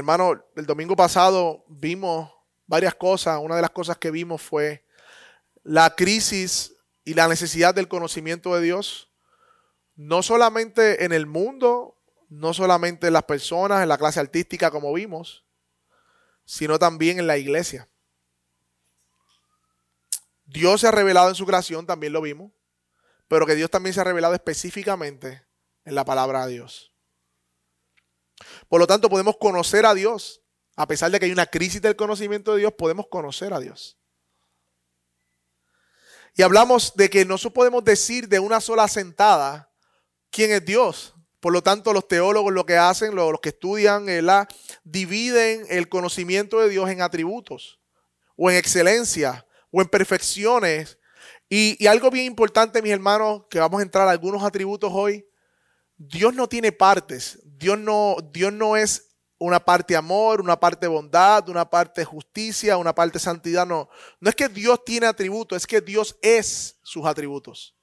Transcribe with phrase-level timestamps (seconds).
[0.00, 2.30] hermano, el domingo pasado vimos
[2.66, 3.38] varias cosas.
[3.40, 4.84] Una de las cosas que vimos fue
[5.62, 6.74] la crisis
[7.04, 9.12] y la necesidad del conocimiento de Dios,
[9.96, 11.96] no solamente en el mundo,
[12.28, 15.44] no solamente en las personas, en la clase artística como vimos,
[16.44, 17.88] sino también en la iglesia.
[20.46, 22.52] Dios se ha revelado en su creación, también lo vimos,
[23.28, 25.44] pero que Dios también se ha revelado específicamente
[25.84, 26.92] en la palabra de Dios.
[28.68, 30.42] Por lo tanto, podemos conocer a Dios.
[30.76, 33.98] A pesar de que hay una crisis del conocimiento de Dios, podemos conocer a Dios.
[36.34, 39.70] Y hablamos de que no podemos decir de una sola sentada
[40.30, 41.14] quién es Dios.
[41.40, 44.06] Por lo tanto, los teólogos lo que hacen, los que estudian,
[44.84, 47.80] dividen el conocimiento de Dios en atributos,
[48.36, 50.98] o en excelencia, o en perfecciones.
[51.48, 55.26] Y, y, algo bien importante, mis hermanos, que vamos a entrar a algunos atributos hoy.
[55.96, 57.38] Dios no tiene partes.
[57.60, 62.94] Dios no, Dios no es una parte amor, una parte bondad, una parte justicia, una
[62.94, 63.66] parte santidad.
[63.66, 67.76] No, no es que Dios tiene atributos, es que Dios es sus atributos.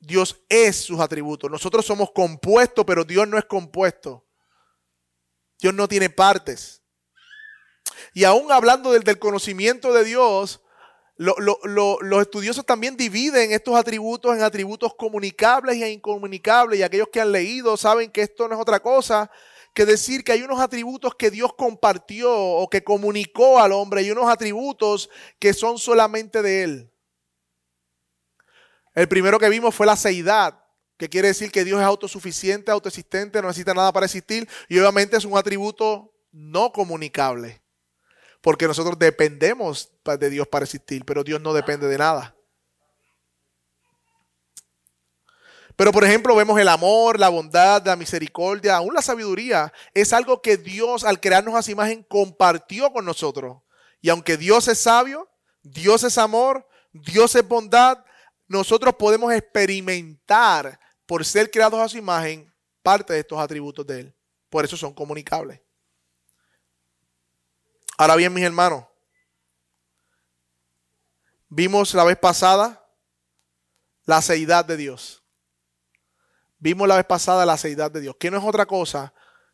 [0.00, 1.48] Dios es sus atributos.
[1.48, 4.26] Nosotros somos compuestos, pero Dios no es compuesto.
[5.60, 6.82] Dios no tiene partes.
[8.14, 10.60] Y aún hablando del, conocimiento de Dios,
[11.22, 16.80] los estudiosos también dividen estos atributos en atributos comunicables e incomunicables.
[16.80, 19.30] Y aquellos que han leído saben que esto no es otra cosa
[19.74, 24.10] que decir que hay unos atributos que Dios compartió o que comunicó al hombre y
[24.10, 26.92] unos atributos que son solamente de Él.
[28.94, 30.62] El primero que vimos fue la seidad,
[30.98, 35.16] que quiere decir que Dios es autosuficiente, autoexistente, no necesita nada para existir y obviamente
[35.16, 37.61] es un atributo no comunicable
[38.42, 42.36] porque nosotros dependemos de Dios para existir, pero Dios no depende de nada.
[45.76, 49.72] Pero por ejemplo vemos el amor, la bondad, la misericordia, aún la sabiduría.
[49.94, 53.62] Es algo que Dios al crearnos a su imagen compartió con nosotros.
[54.02, 55.30] Y aunque Dios es sabio,
[55.62, 58.04] Dios es amor, Dios es bondad,
[58.48, 62.52] nosotros podemos experimentar por ser creados a su imagen
[62.82, 64.14] parte de estos atributos de Él.
[64.50, 65.61] Por eso son comunicables.
[67.98, 68.84] Ahora bien, mis hermanos,
[71.48, 72.88] vimos la vez pasada
[74.04, 75.22] la seidad de Dios.
[76.58, 79.12] Vimos la vez pasada la seidad de Dios, que no es otra cosa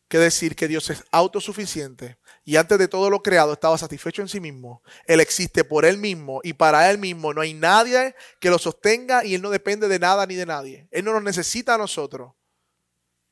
[0.09, 4.29] que decir que Dios es autosuficiente y antes de todo lo creado estaba satisfecho en
[4.29, 4.83] sí mismo.
[5.05, 9.25] Él existe por Él mismo y para Él mismo no hay nadie que lo sostenga
[9.25, 10.89] y Él no depende de nada ni de nadie.
[10.91, 12.33] Él no nos necesita a nosotros.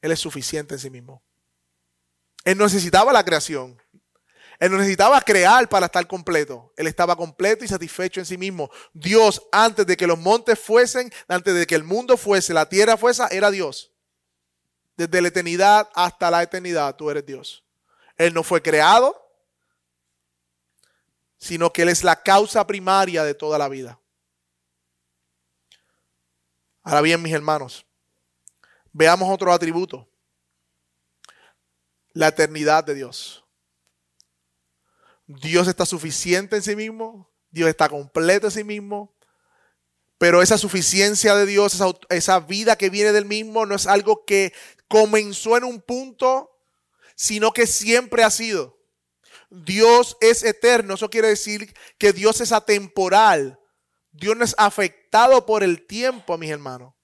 [0.02, 1.22] Él es suficiente en sí mismo.
[2.44, 3.80] Él necesitaba la creación.
[4.58, 6.72] Él no necesitaba crear para estar completo.
[6.76, 8.70] Él estaba completo y satisfecho en sí mismo.
[8.92, 12.96] Dios, antes de que los montes fuesen, antes de que el mundo fuese, la tierra
[12.96, 13.92] fuese, era Dios.
[14.96, 17.64] Desde la eternidad hasta la eternidad, tú eres Dios.
[18.16, 19.14] Él no fue creado,
[21.38, 24.00] sino que Él es la causa primaria de toda la vida.
[26.82, 27.84] Ahora bien, mis hermanos,
[28.92, 30.08] veamos otro atributo.
[32.12, 33.45] La eternidad de Dios.
[35.26, 39.12] Dios está suficiente en sí mismo, Dios está completo en sí mismo,
[40.18, 41.78] pero esa suficiencia de Dios,
[42.08, 44.52] esa, vida que viene del mismo, no es algo que
[44.88, 46.58] comenzó en un punto,
[47.14, 48.78] sino que siempre ha sido.
[49.50, 53.60] Dios es eterno, eso quiere decir que Dios es atemporal.
[54.12, 56.94] Dios no es afectado por el tiempo, mis hermanos.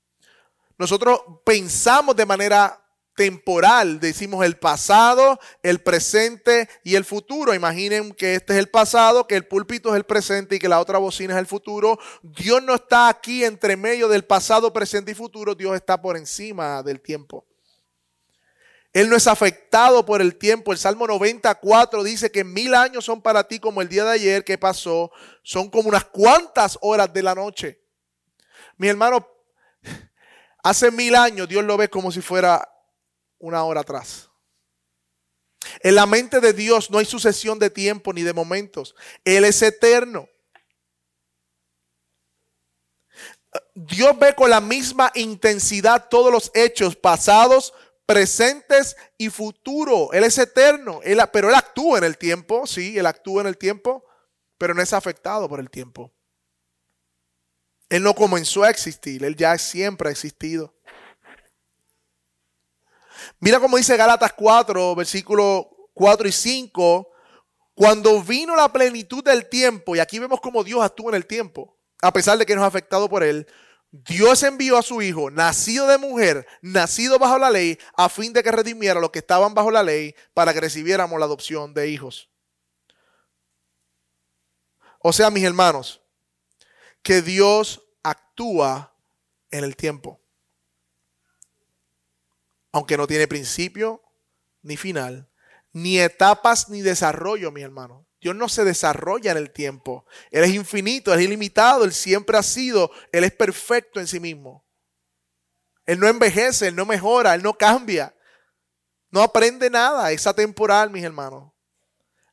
[0.78, 2.81] Nosotros pensamos de manera
[3.14, 4.00] temporal.
[4.00, 7.54] Decimos el pasado, el presente y el futuro.
[7.54, 10.80] Imaginen que este es el pasado, que el púlpito es el presente y que la
[10.80, 11.98] otra bocina es el futuro.
[12.22, 15.54] Dios no está aquí entre medio del pasado, presente y futuro.
[15.54, 17.46] Dios está por encima del tiempo.
[18.92, 20.70] Él no es afectado por el tiempo.
[20.70, 24.44] El Salmo 94 dice que mil años son para ti como el día de ayer
[24.44, 25.10] que pasó.
[25.42, 27.80] Son como unas cuantas horas de la noche.
[28.76, 29.26] Mi hermano,
[30.62, 32.68] hace mil años Dios lo ve como si fuera
[33.42, 34.30] una hora atrás.
[35.80, 38.94] En la mente de Dios no hay sucesión de tiempo ni de momentos.
[39.24, 40.28] Él es eterno.
[43.74, 47.74] Dios ve con la misma intensidad todos los hechos pasados,
[48.06, 50.08] presentes y futuros.
[50.12, 53.58] Él es eterno, él, pero Él actúa en el tiempo, sí, Él actúa en el
[53.58, 54.04] tiempo,
[54.56, 56.12] pero no es afectado por el tiempo.
[57.88, 60.74] Él no comenzó a existir, Él ya siempre ha existido.
[63.42, 67.08] Mira cómo dice Gálatas 4, versículos 4 y 5.
[67.74, 71.76] Cuando vino la plenitud del tiempo, y aquí vemos cómo Dios actúa en el tiempo,
[72.02, 73.48] a pesar de que nos ha afectado por él,
[73.90, 78.44] Dios envió a su Hijo, nacido de mujer, nacido bajo la ley, a fin de
[78.44, 81.88] que redimiera a los que estaban bajo la ley, para que recibiéramos la adopción de
[81.88, 82.30] hijos.
[85.00, 86.00] O sea, mis hermanos,
[87.02, 88.94] que Dios actúa
[89.50, 90.21] en el tiempo.
[92.72, 94.02] Aunque no tiene principio
[94.62, 95.30] ni final,
[95.72, 98.06] ni etapas ni desarrollo, mi hermano.
[98.20, 100.06] Dios no se desarrolla en el tiempo.
[100.30, 104.64] Él es infinito, es ilimitado, Él siempre ha sido, Él es perfecto en sí mismo.
[105.84, 108.14] Él no envejece, Él no mejora, Él no cambia.
[109.10, 111.52] No aprende nada, es atemporal, mis hermanos.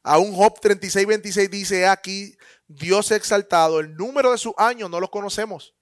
[0.04, 2.38] Aún Job 36, 26 dice aquí,
[2.68, 5.76] Dios exaltado, el número de sus años no los conocemos.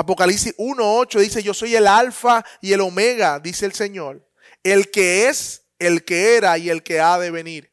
[0.00, 4.26] Apocalipsis 1.8 dice, yo soy el alfa y el omega, dice el Señor,
[4.62, 7.70] el que es, el que era y el que ha de venir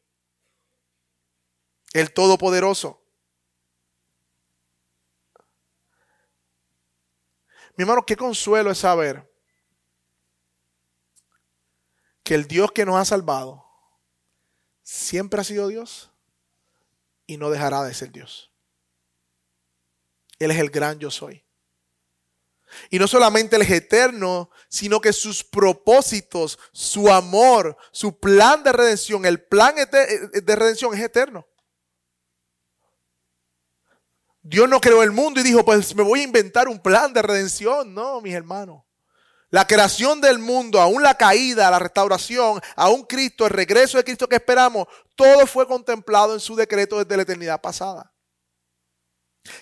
[1.94, 3.02] el Todopoderoso.
[7.76, 9.26] Mi hermano, qué consuelo es saber
[12.22, 13.64] que el Dios que nos ha salvado
[14.82, 16.10] siempre ha sido Dios
[17.26, 18.52] y no dejará de ser Dios.
[20.38, 21.47] Él es el gran yo soy.
[22.90, 28.72] Y no solamente Él es eterno, sino que sus propósitos, su amor, su plan de
[28.72, 31.46] redención, el plan de redención es eterno.
[34.42, 37.20] Dios no creó el mundo y dijo, pues me voy a inventar un plan de
[37.20, 37.92] redención.
[37.92, 38.82] No, mis hermanos.
[39.50, 44.28] La creación del mundo, aún la caída, la restauración, aún Cristo, el regreso de Cristo
[44.28, 48.12] que esperamos, todo fue contemplado en su decreto desde la eternidad pasada.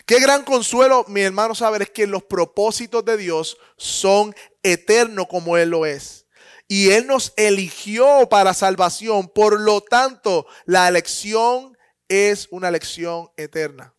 [0.04, 5.56] Qué gran consuelo, mi hermano, saber es que los propósitos de Dios son eternos como
[5.56, 6.26] Él lo es.
[6.68, 9.28] Y Él nos eligió para salvación.
[9.28, 11.76] Por lo tanto, la elección
[12.08, 13.94] es una elección eterna.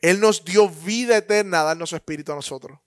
[0.00, 2.78] Él nos dio vida eterna darnos su espíritu a nosotros.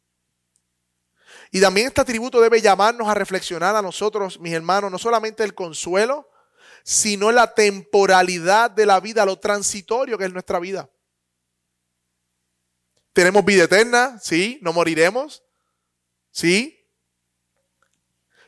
[1.52, 5.54] Y también este atributo debe llamarnos a reflexionar a nosotros, mis hermanos, no solamente el
[5.54, 6.31] consuelo,
[6.83, 10.89] sino la temporalidad de la vida, lo transitorio que es nuestra vida.
[13.13, 15.44] Tenemos vida eterna, sí, no moriremos,
[16.31, 16.81] sí,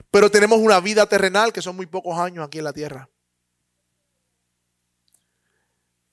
[0.09, 3.09] pero tenemos una vida terrenal que son muy pocos años aquí en la tierra.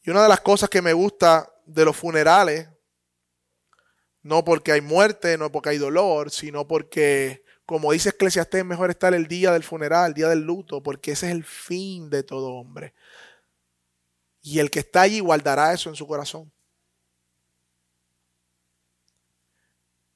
[0.02, 2.68] Y una de las cosas que me gusta de los funerales,
[4.22, 8.90] no porque hay muerte, no porque hay dolor, sino porque, como dice Eclesiastés, es mejor
[8.90, 12.24] estar el día del funeral, el día del luto, porque ese es el fin de
[12.24, 12.94] todo hombre.
[14.42, 16.50] Y el que está allí guardará eso en su corazón.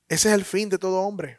[0.09, 1.39] Ese es el fin de todo hombre.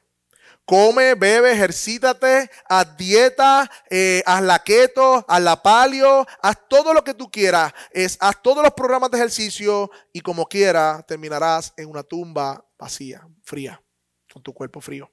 [0.64, 7.04] Come, bebe, ejercítate, haz dieta, eh, haz la keto, haz la palio, haz todo lo
[7.04, 7.74] que tú quieras.
[7.92, 13.28] Es, haz todos los programas de ejercicio y como quiera terminarás en una tumba vacía,
[13.44, 13.84] fría,
[14.32, 15.12] con tu cuerpo frío.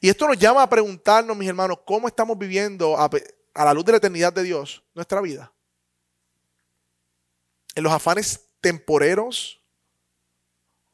[0.00, 3.10] Y esto nos llama a preguntarnos, mis hermanos, cómo estamos viviendo a,
[3.54, 5.52] la luz de la eternidad de Dios nuestra vida.
[7.74, 9.60] En los afanes temporeros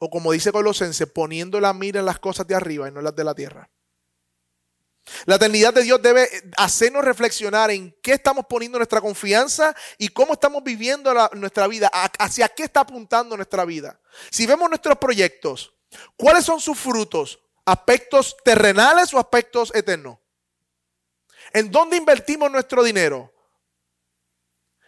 [0.05, 3.05] o como dice Colosense, poniendo la mira en las cosas de arriba y no en
[3.05, 3.69] las de la tierra.
[5.25, 10.33] La eternidad de Dios debe hacernos reflexionar en qué estamos poniendo nuestra confianza y cómo
[10.33, 11.89] estamos viviendo nuestra vida,
[12.19, 13.97] hacia qué está apuntando nuestra vida.
[14.29, 15.73] Si vemos nuestros proyectos,
[16.17, 17.39] ¿cuáles son sus frutos?
[17.65, 20.17] ¿Aspectos terrenales o aspectos eternos?
[21.53, 23.33] ¿En dónde invertimos nuestro dinero?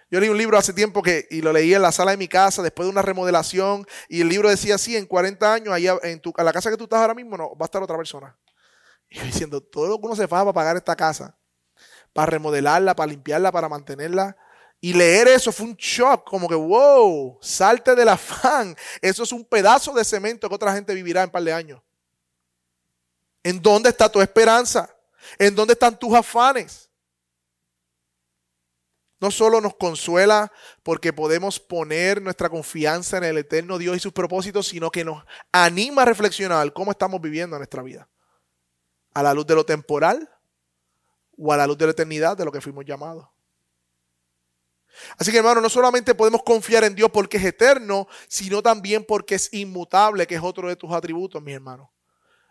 [0.10, 2.28] Yo leí un libro hace tiempo que, y lo leí en la sala de mi
[2.28, 6.20] casa después de una remodelación y el libro decía así, en 40 años, allá en
[6.20, 8.38] tu, la casa que tú estás ahora mismo, no, va a estar otra persona.
[9.10, 11.38] Y yo diciendo, todo lo que uno se faja para pagar esta casa,
[12.12, 14.36] para remodelarla, para limpiarla, para mantenerla.
[14.82, 18.76] Y leer eso fue un shock, como que, wow, salte del afán.
[19.02, 21.82] Eso es un pedazo de cemento que otra gente vivirá en un par de años.
[23.46, 24.90] ¿En dónde está tu esperanza?
[25.38, 26.90] ¿En dónde están tus afanes?
[29.20, 34.14] No solo nos consuela porque podemos poner nuestra confianza en el eterno Dios y sus
[34.14, 38.10] propósitos, sino que nos anima a reflexionar cómo estamos viviendo nuestra vida.
[39.14, 40.28] A la luz de lo temporal
[41.38, 43.28] o a la luz de la eternidad de lo que fuimos llamados.
[45.20, 49.36] Así que hermano, no solamente podemos confiar en Dios porque es eterno, sino también porque
[49.36, 51.95] es inmutable, que es otro de tus atributos, mi hermano.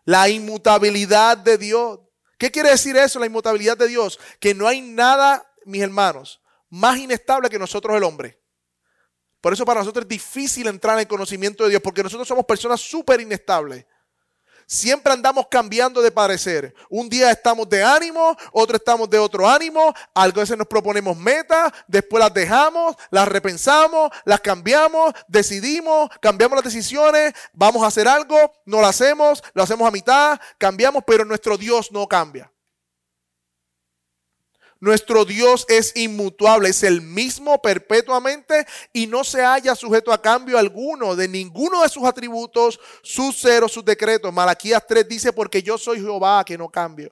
[0.04, 2.00] La inmutabilidad de Dios.
[2.38, 4.18] ¿Qué quiere decir eso, la inmutabilidad de Dios?
[4.38, 8.40] Que no hay nada, mis hermanos, más inestable que nosotros el hombre.
[9.40, 12.44] Por eso para nosotros es difícil entrar en el conocimiento de Dios, porque nosotros somos
[12.44, 13.84] personas súper inestables.
[14.66, 16.74] Siempre andamos cambiando de parecer.
[16.88, 19.92] Un día estamos de ánimo, otro estamos de otro ánimo.
[20.14, 26.64] Algo veces nos proponemos metas, después las dejamos, las repensamos, las cambiamos, decidimos, cambiamos las
[26.64, 31.56] decisiones, vamos a hacer algo, no lo hacemos, lo hacemos a mitad, cambiamos, pero nuestro
[31.56, 32.50] Dios no cambia.
[34.84, 40.58] Nuestro Dios es inmutable, es el mismo perpetuamente y no se halla sujeto a cambio
[40.58, 44.30] alguno de ninguno de sus atributos, sus ceros, sus decretos.
[44.30, 47.10] Malaquías 3 dice, porque yo soy Jehová que no cambio.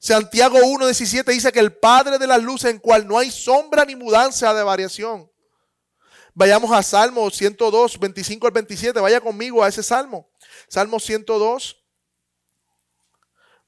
[0.00, 3.94] Santiago 1.17 dice que el Padre de la luz en cual no hay sombra ni
[3.94, 5.30] mudanza de variación.
[6.34, 8.98] Vayamos a Salmo 102, 25 al 27.
[8.98, 10.28] Vaya conmigo a ese Salmo.
[10.66, 11.84] Salmo 102,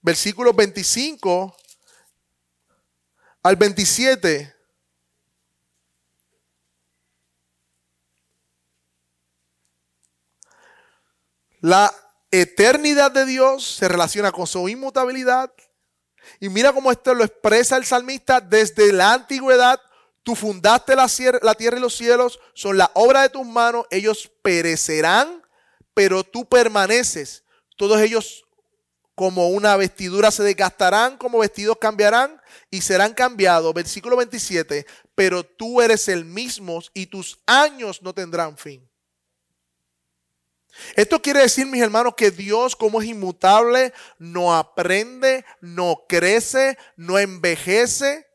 [0.00, 1.54] versículo 25
[3.42, 4.54] al 27.
[11.60, 11.94] La
[12.30, 15.52] eternidad de Dios se relaciona con su inmutabilidad.
[16.40, 19.80] Y mira cómo esto lo expresa el salmista desde la antigüedad.
[20.22, 21.08] Tú fundaste la,
[21.54, 25.42] tierra y los cielos, son la obra de tus manos, ellos perecerán,
[25.94, 27.42] pero tú permaneces.
[27.76, 28.44] Todos ellos
[29.14, 32.40] como una vestidura se desgastarán, como vestidos cambiarán,
[32.70, 33.72] y serán cambiados.
[33.74, 38.88] Versículo 27, pero tú eres el mismo y tus años no tendrán fin.
[40.96, 47.18] Esto quiere decir, mis hermanos, que Dios como es inmutable, no aprende, no crece, no
[47.18, 48.26] envejece.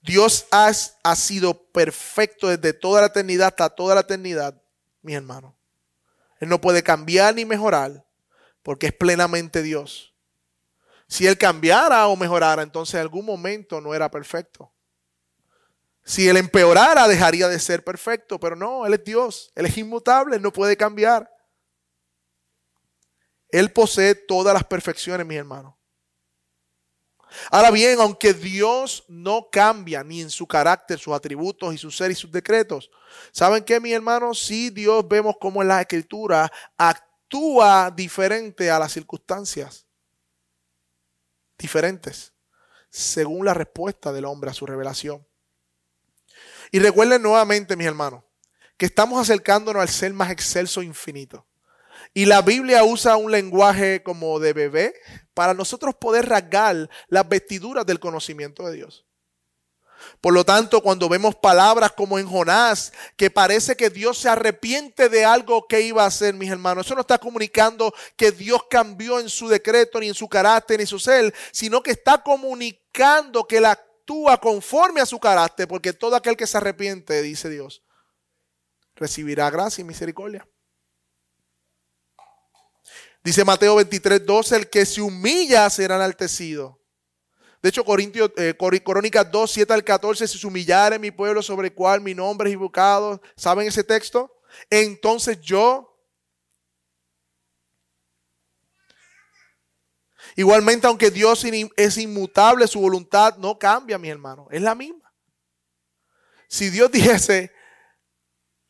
[0.00, 0.72] Dios ha,
[1.16, 4.60] sido perfecto desde toda la eternidad hasta toda la eternidad,
[5.00, 5.54] mis hermanos.
[6.42, 8.04] Él no puede cambiar ni mejorar
[8.64, 10.12] porque es plenamente Dios.
[11.06, 14.72] Si él cambiara o mejorara, entonces en algún momento no era perfecto.
[16.02, 20.40] Si él empeorara, dejaría de ser perfecto, pero no, él es Dios, él es inmutable,
[20.40, 21.32] no puede cambiar.
[23.48, 25.78] Él posee todas las perfecciones, mi hermano.
[27.50, 32.10] Ahora bien, aunque Dios no cambia ni en su carácter, sus atributos y su ser
[32.10, 32.90] y sus decretos,
[33.32, 34.34] ¿saben qué, mi hermano?
[34.34, 39.86] Si Dios vemos cómo en la escritura actúa diferente a las circunstancias
[41.58, 42.32] diferentes
[42.92, 45.26] según la respuesta del hombre a su revelación.
[46.70, 48.22] Y recuerden nuevamente, mis hermanos,
[48.76, 51.46] que estamos acercándonos al ser más excelso infinito.
[52.14, 54.94] Y la Biblia usa un lenguaje como de bebé
[55.34, 59.06] para nosotros poder rasgar las vestiduras del conocimiento de Dios.
[60.20, 65.08] Por lo tanto, cuando vemos palabras como en Jonás, que parece que Dios se arrepiente
[65.08, 69.20] de algo que iba a hacer, mis hermanos, eso no está comunicando que Dios cambió
[69.20, 73.46] en su decreto, ni en su carácter, ni en su ser, sino que está comunicando
[73.46, 77.82] que él actúa conforme a su carácter, porque todo aquel que se arrepiente, dice Dios,
[78.94, 80.46] recibirá gracia y misericordia.
[83.24, 86.82] Dice Mateo 23, 12, el que se humilla será enaltecido
[87.62, 91.68] de hecho, Corintios, eh, Crónicas 2, 7 al 14, si se humillare mi pueblo sobre
[91.68, 94.42] el cual mi nombre es invocado, ¿saben ese texto?
[94.68, 95.96] Entonces yo,
[100.34, 101.44] igualmente aunque Dios
[101.76, 105.14] es inmutable, su voluntad no cambia, mi hermano, es la misma.
[106.48, 107.52] Si Dios dijese,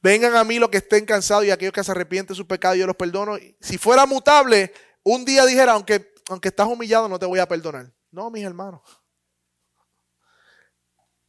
[0.03, 2.77] vengan a mí los que estén cansados y aquellos que se arrepienten de sus pecados,
[2.77, 3.37] yo los perdono.
[3.61, 7.93] Si fuera mutable, un día dijera, aunque, aunque estás humillado, no te voy a perdonar.
[8.11, 8.83] No, mis hermanos.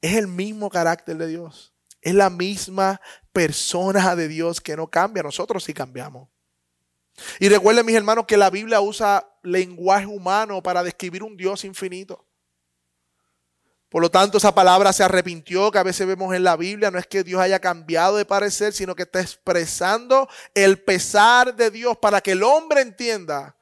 [0.02, 1.74] Es el mismo carácter de Dios.
[2.02, 3.00] Es la misma
[3.32, 5.24] persona de Dios que no cambia.
[5.24, 6.28] Nosotros sí cambiamos.
[7.40, 12.28] Y recuerden, mis hermanos, que la Biblia usa lenguaje humano para describir un Dios infinito.
[13.94, 16.90] Por lo tanto, esa palabra se arrepintió que a veces vemos en la Biblia.
[16.90, 21.70] No es que Dios haya cambiado de parecer, sino que está expresando el pesar de
[21.70, 23.56] Dios para que el hombre entienda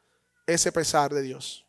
[0.47, 1.65] ese pesar de Dios.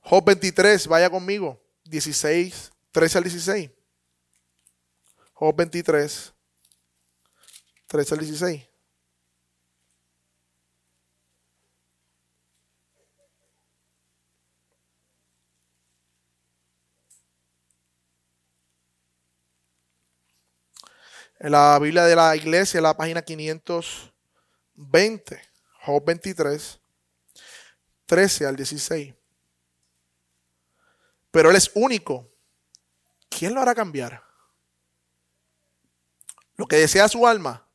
[0.00, 1.60] Job 23, vaya conmigo.
[1.84, 3.70] 16, 13 al 16.
[5.34, 6.32] Job 23,
[7.86, 8.67] 13 al 16.
[21.38, 25.40] En la Biblia de la iglesia, la página 520,
[25.84, 26.80] Job 23,
[28.06, 29.14] 13 al 16
[31.30, 32.28] pero Él es único.
[33.28, 34.22] ¿Quién lo hará cambiar?
[36.56, 37.66] Lo que desea su alma,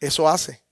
[0.00, 0.62] eso hace.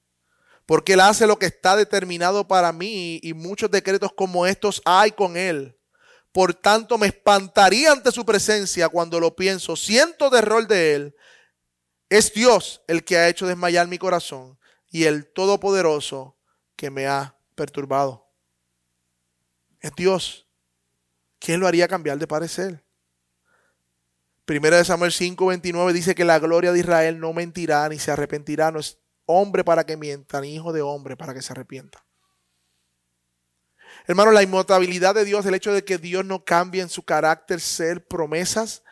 [0.65, 5.13] Porque Él hace lo que está determinado para mí y muchos decretos como estos hay
[5.13, 5.77] con Él.
[6.33, 9.75] Por tanto, me espantaría ante su presencia cuando lo pienso.
[9.75, 11.17] Siento terror de él.
[12.11, 14.59] Es Dios el que ha hecho desmayar mi corazón
[14.91, 16.37] y el Todopoderoso
[16.75, 18.27] que me ha perturbado.
[19.81, 20.49] Es Dios.
[21.39, 22.85] ¿Quién lo haría cambiar de parecer?
[24.45, 28.73] Primera de Samuel 5:29 dice que la gloria de Israel no mentirá ni se arrepentirá.
[28.73, 32.05] No es hombre para que mienta, ni hijo de hombre para que se arrepienta.
[34.09, 37.61] Hermano, la inmutabilidad de Dios, el hecho de que Dios no cambie en su carácter,
[37.61, 38.83] ser, promesas,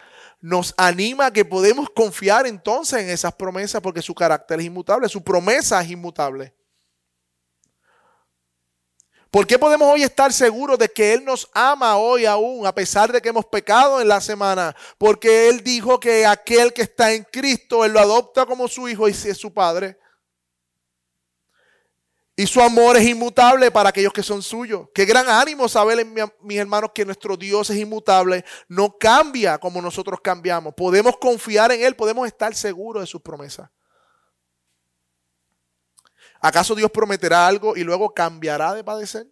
[0.40, 5.08] nos anima a que podemos confiar entonces en esas promesas porque su carácter es inmutable,
[5.08, 6.54] su promesa es inmutable.
[9.30, 13.12] ¿Por qué podemos hoy estar seguros de que Él nos ama hoy aún, a pesar
[13.12, 14.74] de que hemos pecado en la semana?
[14.96, 19.06] Porque Él dijo que aquel que está en Cristo, Él lo adopta como su hijo
[19.06, 19.98] y si es su padre.
[22.38, 24.86] Y su amor es inmutable para aquellos que son suyos.
[24.94, 26.06] Qué gran ánimo saber,
[26.40, 28.44] mis hermanos, que nuestro Dios es inmutable.
[28.68, 30.72] No cambia como nosotros cambiamos.
[30.74, 33.68] Podemos confiar en Él, podemos estar seguros de sus promesas.
[36.40, 39.26] ¿Acaso Dios prometerá algo y luego cambiará de padecer?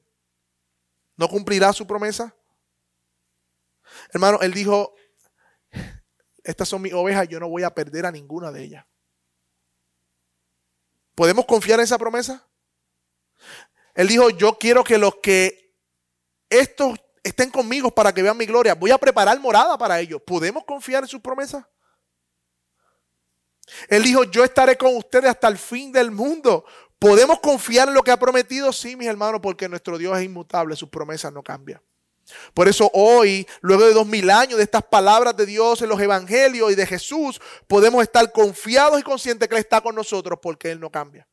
[1.16, 2.34] ¿No cumplirá su promesa?
[4.12, 4.96] Hermano, Él dijo,
[6.42, 8.84] estas son mis ovejas, yo no voy a perder a ninguna de ellas.
[11.14, 12.45] ¿Podemos confiar en esa promesa?
[13.94, 15.74] Él dijo, yo quiero que los que
[16.50, 18.74] estos estén conmigo para que vean mi gloria.
[18.74, 20.22] Voy a preparar morada para ellos.
[20.24, 21.64] ¿Podemos confiar en sus promesas?
[23.88, 26.64] Él dijo, yo estaré con ustedes hasta el fin del mundo.
[26.98, 28.72] ¿Podemos confiar en lo que ha prometido?
[28.72, 31.82] Sí, mis hermanos, porque nuestro Dios es inmutable, sus promesas no cambian.
[32.54, 36.00] Por eso hoy, luego de dos mil años de estas palabras de Dios en los
[36.00, 40.70] evangelios y de Jesús, podemos estar confiados y conscientes que Él está con nosotros porque
[40.70, 41.26] Él no cambia.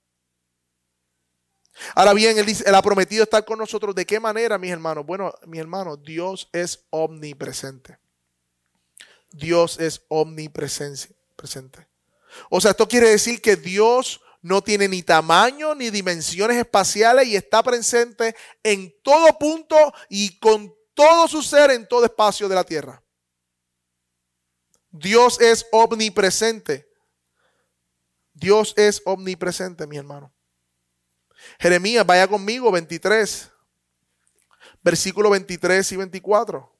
[1.95, 3.95] Ahora bien, él, dice, él ha prometido estar con nosotros.
[3.95, 5.05] ¿De qué manera, mis hermanos?
[5.05, 7.97] Bueno, mis hermanos, Dios es omnipresente.
[9.31, 11.87] Dios es omnipresente.
[12.49, 17.35] O sea, esto quiere decir que Dios no tiene ni tamaño ni dimensiones espaciales y
[17.35, 19.75] está presente en todo punto
[20.09, 23.01] y con todo su ser en todo espacio de la tierra.
[24.91, 26.87] Dios es omnipresente.
[28.33, 30.32] Dios es omnipresente, mi hermano.
[31.59, 33.51] Jeremías, vaya conmigo, 23,
[34.83, 36.72] versículo 23 y 24.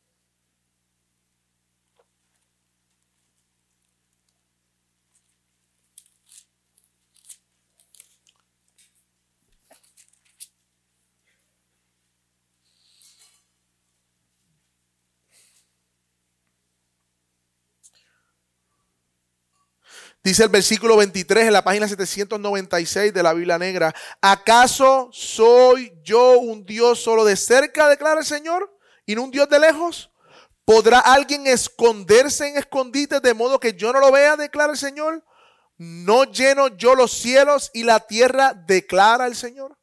[20.24, 26.40] Dice el versículo 23 en la página 796 de la Biblia Negra, ¿acaso soy yo
[26.40, 28.74] un Dios solo de cerca, declara el Señor,
[29.06, 30.12] y no un Dios de lejos?
[30.64, 35.26] ¿Podrá alguien esconderse en escondites de modo que yo no lo vea, declara el Señor?
[35.78, 39.78] ¿No lleno yo los cielos y la tierra, declara el Señor?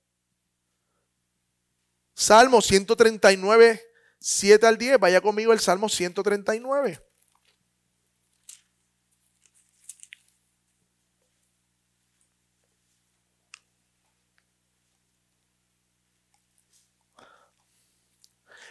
[2.14, 3.82] Salmo 139,
[4.18, 7.09] 7 al 10, vaya conmigo el Salmo 139.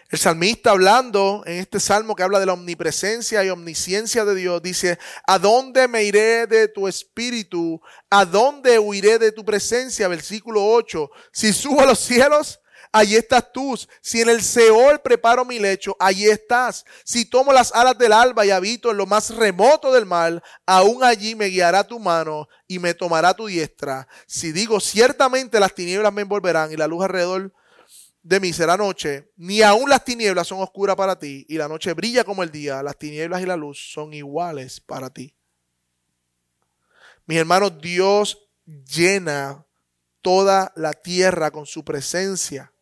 [0.10, 4.60] El salmista hablando en este salmo que habla de la omnipresencia y omnisciencia de Dios,
[4.60, 7.80] dice, ¿a dónde me iré de tu espíritu?
[8.10, 10.08] ¿A dónde huiré de tu presencia?
[10.08, 12.60] Versículo 8, si subo a los cielos,
[12.91, 13.78] allí estás tú.
[14.02, 16.86] Si en el Seol preparo mi lecho, allí estás.
[17.04, 21.04] Si tomo las alas del alba y habito en lo más remoto del mal, aún
[21.04, 24.08] allí me guiará tu mano y me tomará tu diestra.
[24.26, 27.54] Si digo, ciertamente las tinieblas me envolverán y la luz alrededor
[28.21, 31.93] de mí será noche, ni aun las tinieblas son oscuras para ti, y la noche
[31.93, 35.36] brilla como el día, las tinieblas y la luz son iguales para ti.
[37.25, 39.65] Mis hermanos, Dios llena
[40.21, 42.73] toda la tierra con su presencia.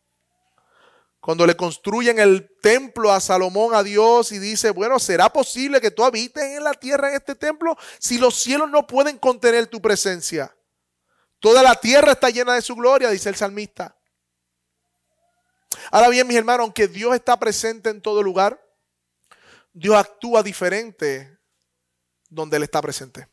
[1.19, 5.91] Cuando le construyen el templo a Salomón, a Dios, y dice, bueno, ¿será posible que
[5.91, 9.81] tú habites en la tierra en este templo si los cielos no pueden contener tu
[9.81, 10.55] presencia?
[11.39, 13.96] Toda la tierra está llena de su gloria, dice el salmista.
[15.91, 18.61] Ahora bien, mis hermanos, aunque Dios está presente en todo lugar,
[19.73, 21.37] Dios actúa diferente
[22.29, 23.27] donde Él está presente.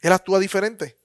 [0.00, 0.96] Él actúa diferente.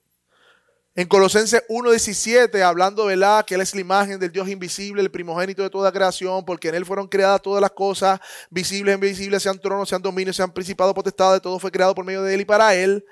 [0.94, 3.46] En Colosenses 1.17, hablando, ¿verdad?
[3.46, 6.74] Que Él es la imagen del Dios invisible, el primogénito de toda creación, porque en
[6.74, 10.94] Él fueron creadas todas las cosas, visibles e invisibles, sean tronos, sean dominios, sean principados,
[10.94, 13.04] potestades, todo fue creado por medio de Él y para Él.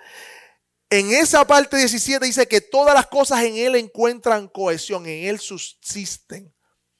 [0.91, 5.39] En esa parte 17 dice que todas las cosas en Él encuentran cohesión, en Él
[5.39, 6.53] subsisten.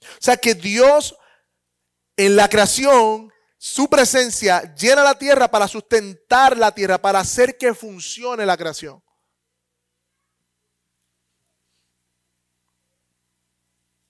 [0.03, 1.17] O sea que Dios
[2.17, 7.73] En la creación, su presencia llena la tierra para sustentar la tierra, para hacer que
[7.73, 9.03] funcione la creación.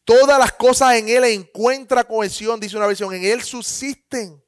[0.04, 4.44] Todas las cosas en Él encuentra cohesión, dice una versión, en Él subsisten.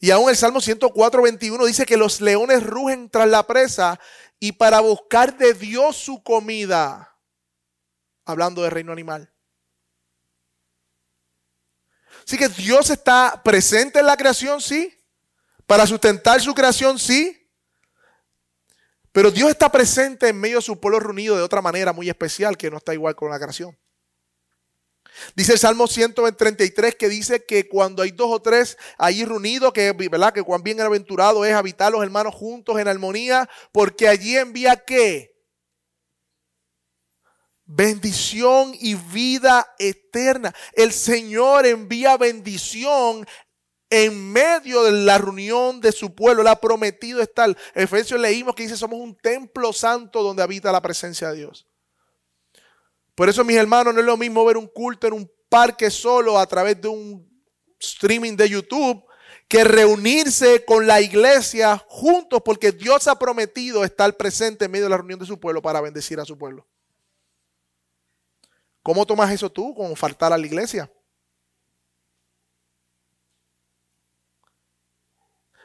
[0.00, 4.00] Y aún el Salmo 104, 21 dice que los leones rugen tras la presa
[4.40, 7.16] y para buscar de Dios su comida.
[8.24, 9.32] Hablando del reino animal.
[12.26, 14.92] Así que Dios está presente en la creación, sí.
[15.64, 17.48] Para sustentar su creación, sí.
[19.12, 22.56] Pero Dios está presente en medio de su pueblo reunido de otra manera muy especial
[22.56, 23.78] que no está igual con la creación.
[25.34, 29.92] Dice el Salmo 133 que dice que cuando hay dos o tres ahí reunidos, que,
[29.92, 30.34] ¿verdad?
[30.34, 35.35] que cuán bienaventurado es habitar los hermanos juntos en armonía, porque allí envía qué?
[37.66, 40.54] Bendición y vida eterna.
[40.72, 43.26] El Señor envía bendición
[43.90, 46.44] en medio de la reunión de su pueblo.
[46.44, 47.56] Le ha prometido estar.
[47.74, 51.66] Efesios leímos que dice, somos un templo santo donde habita la presencia de Dios.
[53.16, 56.38] Por eso, mis hermanos, no es lo mismo ver un culto en un parque solo
[56.38, 57.28] a través de un
[57.80, 59.04] streaming de YouTube
[59.48, 64.90] que reunirse con la iglesia juntos porque Dios ha prometido estar presente en medio de
[64.90, 66.66] la reunión de su pueblo para bendecir a su pueblo.
[68.86, 70.88] ¿Cómo tomas eso tú con faltar a la iglesia?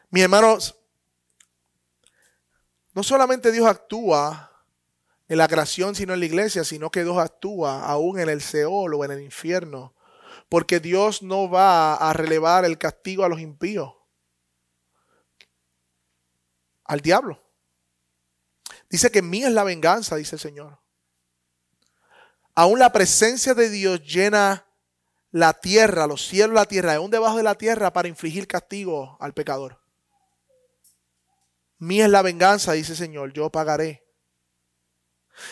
[0.09, 0.75] Mis hermanos,
[2.95, 4.65] no solamente Dios actúa
[5.27, 8.95] en la creación, sino en la iglesia, sino que Dios actúa aún en el Seol
[8.95, 9.93] o en el infierno.
[10.49, 13.93] Porque Dios no va a relevar el castigo a los impíos.
[16.85, 17.39] Al diablo.
[18.89, 20.80] Dice que mía es la venganza, dice el Señor.
[22.55, 24.65] Aún la presencia de Dios llena
[25.31, 29.33] la tierra, los cielos, la tierra, aún debajo de la tierra para infligir castigo al
[29.33, 29.79] pecador.
[31.77, 34.05] Mía es la venganza, dice el Señor, yo pagaré.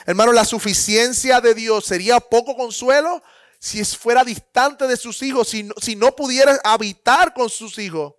[0.06, 3.24] Hermano, la suficiencia de Dios sería poco consuelo
[3.60, 8.14] si fuera distante de sus hijos, si no, si no pudiera habitar con sus hijos.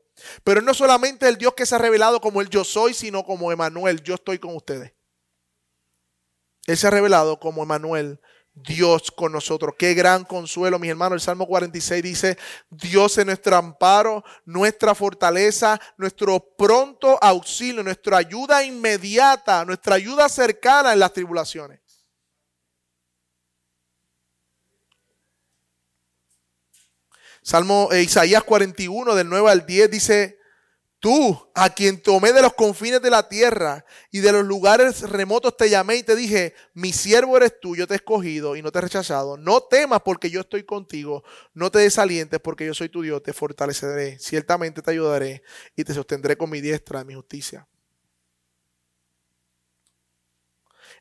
[0.44, 3.52] Pero no solamente el Dios que se ha revelado como el yo soy, sino como
[3.52, 4.92] Emanuel, yo estoy con ustedes.
[6.66, 8.20] Él se ha revelado como Emanuel,
[8.66, 9.74] Dios con nosotros.
[9.78, 11.16] Qué gran consuelo, mis hermanos.
[11.16, 18.64] El Salmo 46 dice, Dios es nuestro amparo, nuestra fortaleza, nuestro pronto auxilio, nuestra ayuda
[18.64, 21.80] inmediata, nuestra ayuda cercana en las tribulaciones.
[27.42, 30.39] Salmo eh, Isaías 41 del 9 al 10 dice,
[31.00, 35.56] Tú, a quien tomé de los confines de la tierra y de los lugares remotos
[35.56, 38.70] te llamé y te dije, mi siervo eres tú, yo te he escogido y no
[38.70, 39.38] te he rechazado.
[39.38, 43.32] No temas porque yo estoy contigo, no te desalientes porque yo soy tu Dios, te
[43.32, 45.42] fortaleceré, ciertamente te ayudaré
[45.74, 47.66] y te sostendré con mi diestra mi justicia.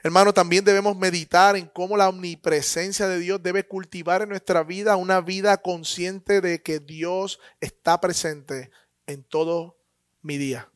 [0.01, 4.95] Hermano, también debemos meditar en cómo la omnipresencia de Dios debe cultivar en nuestra vida
[4.95, 8.71] una vida consciente de que Dios está presente
[9.07, 9.78] en todo
[10.21, 10.69] mi día.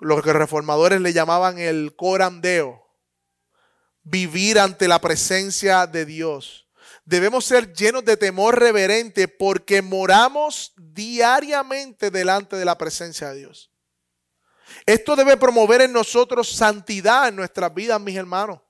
[0.00, 2.88] Lo que reformadores le llamaban el corandeo,
[4.02, 6.68] vivir ante la presencia de Dios.
[7.04, 13.70] Debemos ser llenos de temor reverente porque moramos diariamente delante de la presencia de Dios.
[14.86, 18.60] Esto debe promover en nosotros santidad en nuestras vidas, mis hermanos.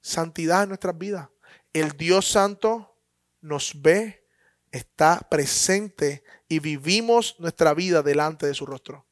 [0.00, 1.28] Santidad en nuestras vidas.
[1.72, 2.96] El Dios Santo
[3.40, 4.26] nos ve,
[4.70, 9.06] está presente y vivimos nuestra vida delante de su rostro.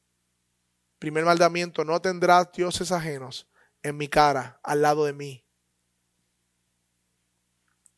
[0.99, 3.47] Primer mandamiento, no tendrás dioses ajenos
[3.83, 5.45] en mi cara, al lado de mí.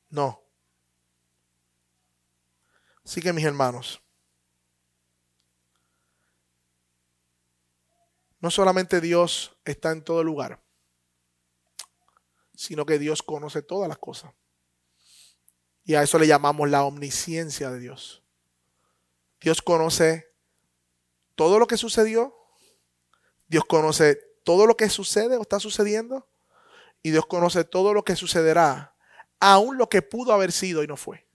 [0.09, 0.43] No.
[3.05, 4.01] Así que mis hermanos,
[8.39, 10.61] no solamente Dios está en todo lugar,
[12.55, 14.33] sino que Dios conoce todas las cosas.
[15.85, 18.18] Y a eso le llamamos la omnisciencia de Dios.
[19.41, 20.31] Dios conoce
[21.35, 22.35] todo lo que sucedió.
[23.47, 26.27] Dios conoce todo lo que sucede o está sucediendo.
[27.01, 28.93] Y Dios conoce todo lo que sucederá,
[29.39, 31.25] aún lo que pudo haber sido y no fue.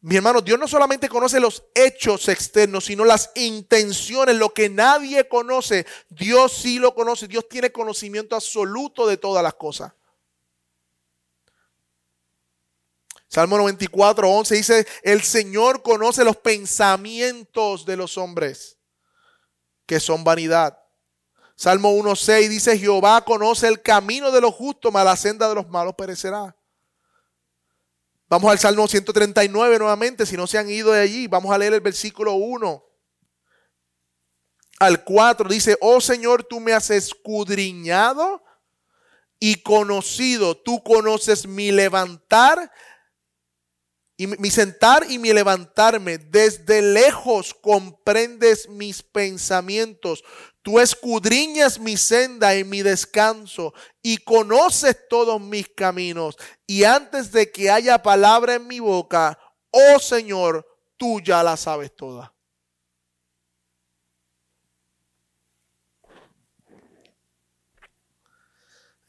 [0.00, 5.28] Mi hermano, Dios no solamente conoce los hechos externos, sino las intenciones, lo que nadie
[5.28, 5.86] conoce.
[6.08, 7.28] Dios sí lo conoce.
[7.28, 9.92] Dios tiene conocimiento absoluto de todas las cosas.
[13.32, 18.76] Salmo 94, 11 dice, el Señor conoce los pensamientos de los hombres,
[19.86, 20.78] que son vanidad.
[21.56, 25.66] Salmo 1.6 dice, Jehová conoce el camino de los justos, mas la senda de los
[25.70, 26.54] malos perecerá.
[28.28, 31.72] Vamos al Salmo 139 nuevamente, si no se han ido de allí, vamos a leer
[31.72, 32.84] el versículo 1
[34.78, 35.48] al 4.
[35.48, 38.44] Dice, oh Señor, tú me has escudriñado
[39.40, 42.70] y conocido, tú conoces mi levantar
[44.16, 46.18] y mi sentar y mi levantarme.
[46.18, 50.22] Desde lejos comprendes mis pensamientos.
[50.62, 56.36] Tú escudriñas mi senda y mi descanso y conoces todos mis caminos.
[56.66, 59.38] Y antes de que haya palabra en mi boca,
[59.70, 62.32] oh Señor, tú ya la sabes toda.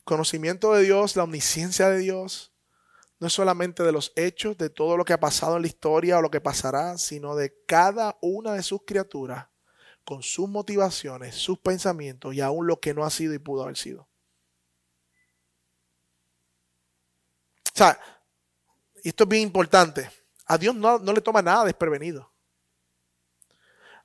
[0.04, 2.53] Conocimiento de Dios, la omnisciencia de Dios,
[3.24, 6.18] no es solamente de los hechos, de todo lo que ha pasado en la historia
[6.18, 9.48] o lo que pasará, sino de cada una de sus criaturas
[10.04, 13.78] con sus motivaciones, sus pensamientos y aún lo que no ha sido y pudo haber
[13.78, 14.10] sido.
[17.62, 17.98] O sea,
[19.02, 20.12] y esto es bien importante,
[20.46, 22.30] a Dios no, no le toma nada desprevenido.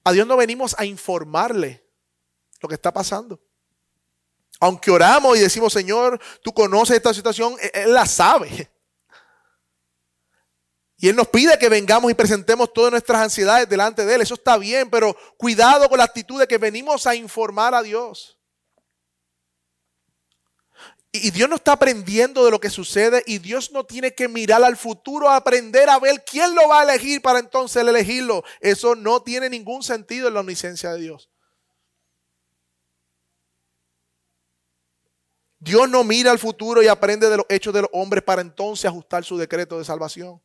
[0.04, 1.84] A Dios no venimos a informarle
[2.60, 3.40] lo que está pasando.
[4.60, 8.70] Aunque oramos y decimos, Señor, tú conoces esta situación, Él la sabe.
[11.00, 14.20] Y Él nos pide que vengamos y presentemos todas nuestras ansiedades delante de Él.
[14.20, 18.36] Eso está bien, pero cuidado con la actitud de que venimos a informar a Dios.
[21.12, 24.62] Y Dios no está aprendiendo de lo que sucede y Dios no tiene que mirar
[24.64, 28.42] al futuro a aprender a ver quién lo va a elegir para entonces elegirlo.
[28.60, 31.30] Eso no tiene ningún sentido en la omnisciencia de Dios.
[35.60, 38.84] Dios no mira al futuro y aprende de los hechos de los hombres para entonces
[38.84, 40.40] ajustar su decreto de salvación.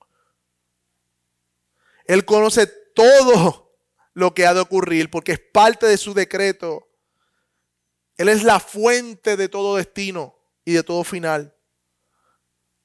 [2.05, 3.71] Él conoce todo
[4.13, 6.87] lo que ha de ocurrir porque es parte de su decreto.
[8.17, 10.35] Él es la fuente de todo destino
[10.65, 11.55] y de todo final.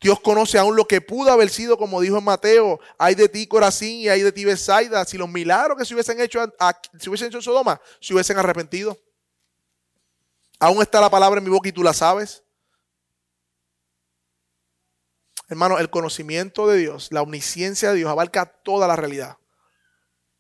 [0.01, 3.49] Dios conoce aún lo que pudo haber sido, como dijo en Mateo, hay de ti
[3.49, 6.41] Corazín y hay de ti Besaida, si los milagros que se hubiesen hecho,
[6.99, 8.97] si hubiesen hecho en Sodoma, se hubiesen arrepentido.
[10.61, 12.45] Aún está la palabra en mi boca y tú la sabes.
[15.49, 19.39] Hermano, el conocimiento de Dios, la omnisciencia de Dios abarca toda la realidad.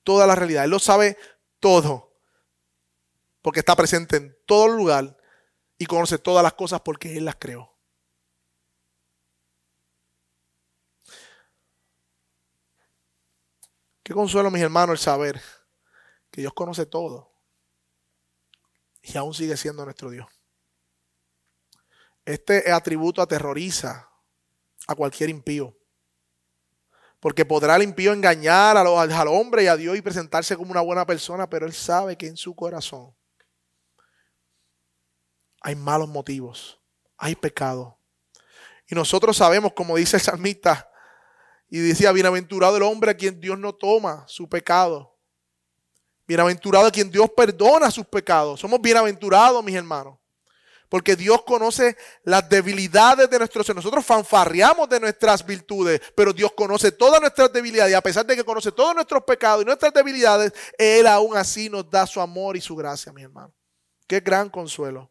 [0.05, 0.65] Toda la realidad.
[0.65, 1.17] Él lo sabe
[1.61, 2.15] todo.
[3.41, 5.17] Porque está presente en todo lugar
[5.79, 7.75] y conoce todas las cosas porque Él las creó.
[14.03, 15.43] Qué consuelo, mis hermanos, el saber
[16.31, 17.33] que Dios conoce todo
[19.03, 20.27] y aún sigue siendo nuestro Dios.
[22.25, 24.11] Este atributo aterroriza
[24.89, 25.77] a cualquier impío.
[27.21, 30.81] Porque podrá el impío engañar al, al hombre y a Dios y presentarse como una
[30.81, 33.15] buena persona, pero él sabe que en su corazón
[35.61, 36.81] hay malos motivos,
[37.17, 37.99] hay pecado.
[38.89, 40.91] Y nosotros sabemos, como dice el salmista,
[41.69, 45.15] y decía, bienaventurado el hombre a quien Dios no toma su pecado.
[46.27, 48.61] Bienaventurado a quien Dios perdona sus pecados.
[48.61, 50.19] Somos bienaventurados, mis hermanos.
[50.89, 56.93] Porque Dios conoce las debilidades de nuestros Nosotros fanfarreamos de nuestras virtudes, pero Dios conoce
[56.93, 57.93] todas nuestras debilidades.
[57.93, 61.69] Y a pesar de que conoce todos nuestros pecados y nuestras debilidades, Él aún así
[61.69, 63.53] nos da su amor y su gracia, mi hermano.
[64.07, 65.11] Qué gran consuelo.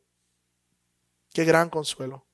[1.31, 2.25] Qué gran consuelo.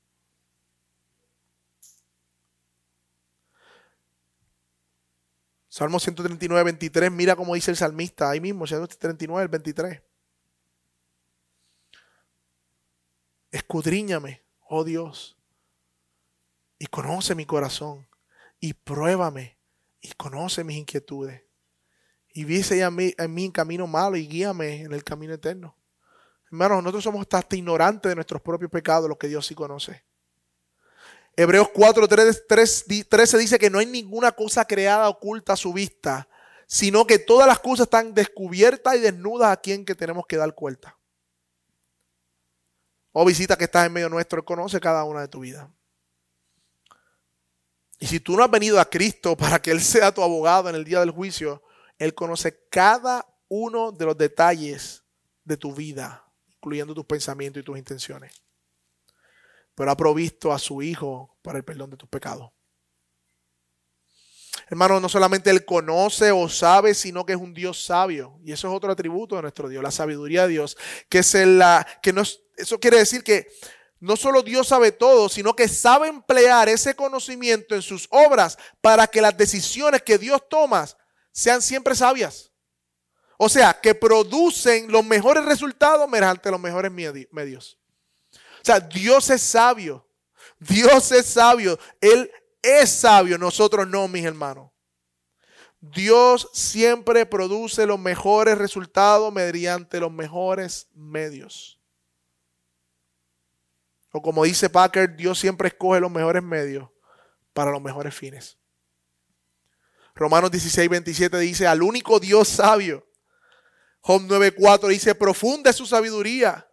[5.67, 10.03] Salmo 139, 23, mira cómo dice el salmista, ahí mismo, 139, 23.
[13.53, 15.37] Escudriñame, oh Dios,
[16.79, 18.07] y conoce mi corazón,
[18.59, 19.59] y pruébame,
[20.01, 21.43] y conoce mis inquietudes.
[22.33, 25.77] Y vise en mí, en mí camino malo y guíame en el camino eterno.
[26.47, 30.03] Hermanos, nosotros somos hasta ignorantes de nuestros propios pecados, los que Dios sí conoce.
[31.35, 36.27] Hebreos 4, 13 dice que no hay ninguna cosa creada oculta a su vista,
[36.65, 40.55] sino que todas las cosas están descubiertas y desnudas a quien que tenemos que dar
[40.55, 40.97] cuenta.
[43.13, 45.71] Oh visita que estás en medio nuestro, Él conoce cada una de tu vida.
[47.99, 50.75] Y si tú no has venido a Cristo para que Él sea tu abogado en
[50.75, 51.63] el día del juicio,
[51.99, 55.03] Él conoce cada uno de los detalles
[55.45, 58.41] de tu vida, incluyendo tus pensamientos y tus intenciones.
[59.75, 62.51] Pero ha provisto a su Hijo para el perdón de tus pecados.
[64.73, 68.39] Hermano, no solamente Él conoce o sabe, sino que es un Dios sabio.
[68.43, 70.75] Y eso es otro atributo de nuestro Dios, la sabiduría de Dios,
[71.09, 73.47] que es la, que nos, eso quiere decir que
[73.99, 79.05] no solo Dios sabe todo, sino que sabe emplear ese conocimiento en sus obras para
[79.05, 80.87] que las decisiones que Dios toma
[81.31, 82.51] sean siempre sabias.
[83.37, 87.77] O sea, que producen los mejores resultados mediante los mejores medios.
[88.33, 90.03] O sea, Dios es sabio.
[90.57, 91.77] Dios es sabio.
[92.01, 92.31] Él
[92.63, 93.37] es sabio.
[93.37, 94.71] Nosotros no, mis hermanos.
[95.79, 101.81] Dios siempre produce los mejores resultados mediante los mejores medios.
[104.13, 106.89] O como dice Packer, Dios siempre escoge los mejores medios
[107.51, 108.57] para los mejores fines.
[110.15, 113.05] Romanos 16, 27 dice, al único Dios sabio.
[114.01, 116.69] Job 9.4 dice, profunda es su sabiduría.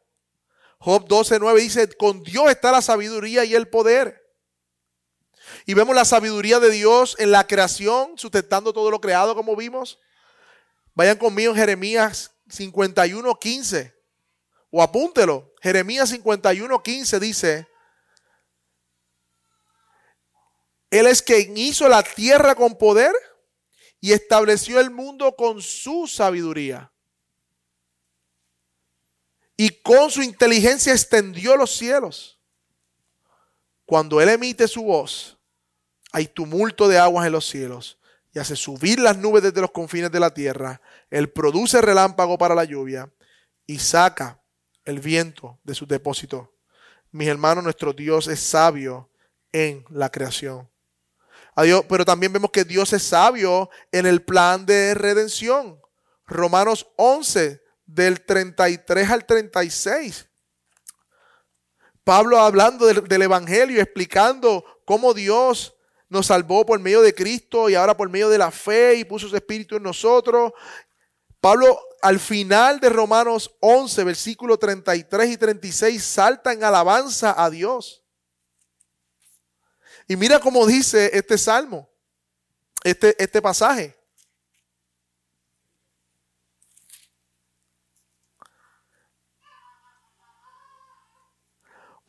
[0.79, 4.20] Job 12.9 dice, con Dios está la sabiduría y el poder.
[5.67, 9.99] Y vemos la sabiduría de Dios en la creación, sustentando todo lo creado, como vimos.
[10.95, 13.95] Vayan conmigo en Jeremías 51, 15.
[14.71, 15.53] O apúntelo.
[15.61, 17.69] Jeremías 51, 15 dice,
[20.91, 23.13] Él es quien hizo la tierra con poder
[24.01, 26.93] y estableció el mundo con su sabiduría.
[29.57, 32.41] Y con su inteligencia extendió los cielos.
[33.85, 35.37] Cuando Él emite su voz,
[36.13, 37.99] hay tumulto de aguas en los cielos
[38.33, 40.81] y hace subir las nubes desde los confines de la tierra.
[41.11, 43.11] Él produce relámpago para la lluvia
[43.67, 44.41] y saca
[44.85, 46.53] el viento de su depósito.
[47.11, 49.11] Mis hermanos, nuestro Dios es sabio
[49.53, 50.69] en la creación.
[51.57, 55.81] Adiós, pero también vemos que Dios es sabio en el plan de redención.
[56.27, 60.29] Romanos 11, del 33 al 36.
[62.05, 65.75] Pablo hablando del, del Evangelio, explicando cómo Dios
[66.11, 69.29] nos salvó por medio de Cristo y ahora por medio de la fe y puso
[69.29, 70.53] su espíritu en nosotros.
[71.41, 78.03] Pablo al final de Romanos 11, versículos 33 y 36, salta en alabanza a Dios.
[80.09, 81.89] Y mira cómo dice este salmo,
[82.83, 83.97] este, este pasaje.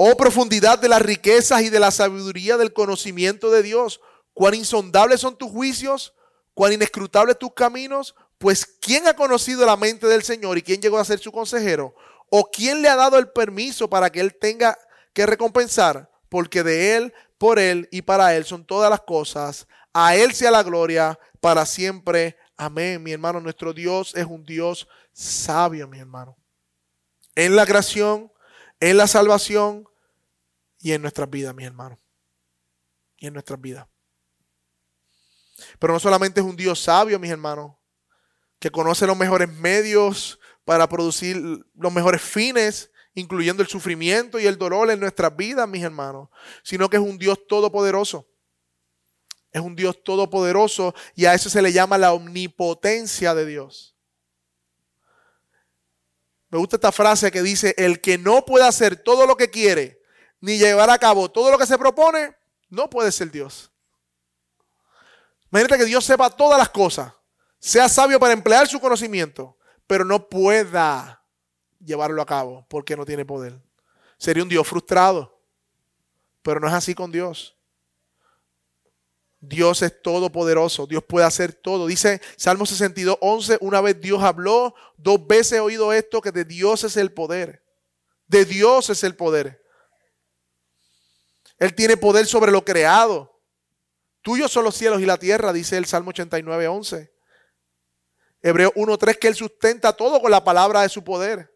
[0.04, 4.02] Oh profundidad de las riquezas y de la sabiduría del conocimiento de Dios.
[4.34, 6.16] Cuán insondables son tus juicios,
[6.56, 8.16] cuán inescrutables tus caminos.
[8.40, 11.94] Pues ¿quién ha conocido la mente del Señor y quién llegó a ser su consejero?
[12.32, 14.76] ¿O quién le ha dado el permiso para que él tenga
[15.14, 16.10] que recompensar?
[16.30, 19.68] Porque de él, por él y para él son todas las cosas.
[19.94, 22.38] A él sea la gloria para siempre.
[22.58, 23.40] Amén, mi hermano.
[23.40, 26.36] Nuestro Dios es un Dios sabio, mi hermano.
[27.36, 28.32] En la creación,
[28.80, 29.88] en la salvación,
[30.82, 32.00] y en nuestras vidas, mis hermanos.
[33.18, 33.88] Y en nuestras vidas.
[35.80, 37.76] Pero no solamente es un Dios sabio, mis hermanos,
[38.60, 41.38] que conoce los mejores medios para producir
[41.76, 46.30] los mejores fines, incluyendo el sufrimiento y el dolor en nuestras vidas, mis hermanos,
[46.64, 48.28] sino que es un Dios todopoderoso.
[49.52, 53.98] Es un Dios todopoderoso y a eso se le llama la omnipotencia de Dios.
[56.50, 60.01] Me gusta esta frase que dice, el que no puede hacer todo lo que quiere,
[60.42, 62.36] ni llevar a cabo todo lo que se propone,
[62.70, 63.72] no puede ser Dios.
[65.52, 67.14] Imagínate que Dios sepa todas las cosas,
[67.60, 71.24] sea sabio para emplear su conocimiento, pero no pueda
[71.80, 73.62] llevarlo a cabo porque no tiene poder.
[74.18, 75.40] Sería un Dios frustrado,
[76.42, 77.58] pero no es así con Dios.
[79.40, 81.88] Dios es todopoderoso, Dios puede hacer todo.
[81.88, 86.46] Dice Salmo 62, 11, una vez Dios habló, dos veces he oído esto, que de
[86.46, 87.64] Dios es el poder.
[88.28, 89.61] De Dios es el poder.
[91.62, 93.40] Él tiene poder sobre lo creado.
[94.24, 97.14] Tuyos son los cielos y la tierra, dice el Salmo 89, 11.
[98.42, 101.56] Hebreo 1.3 que Él sustenta todo con la palabra de su poder.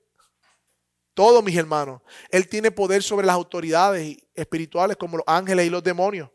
[1.15, 2.04] Todo, mis hermanos.
[2.30, 6.30] Él tiene poder sobre las autoridades espirituales como los ángeles y los demonios.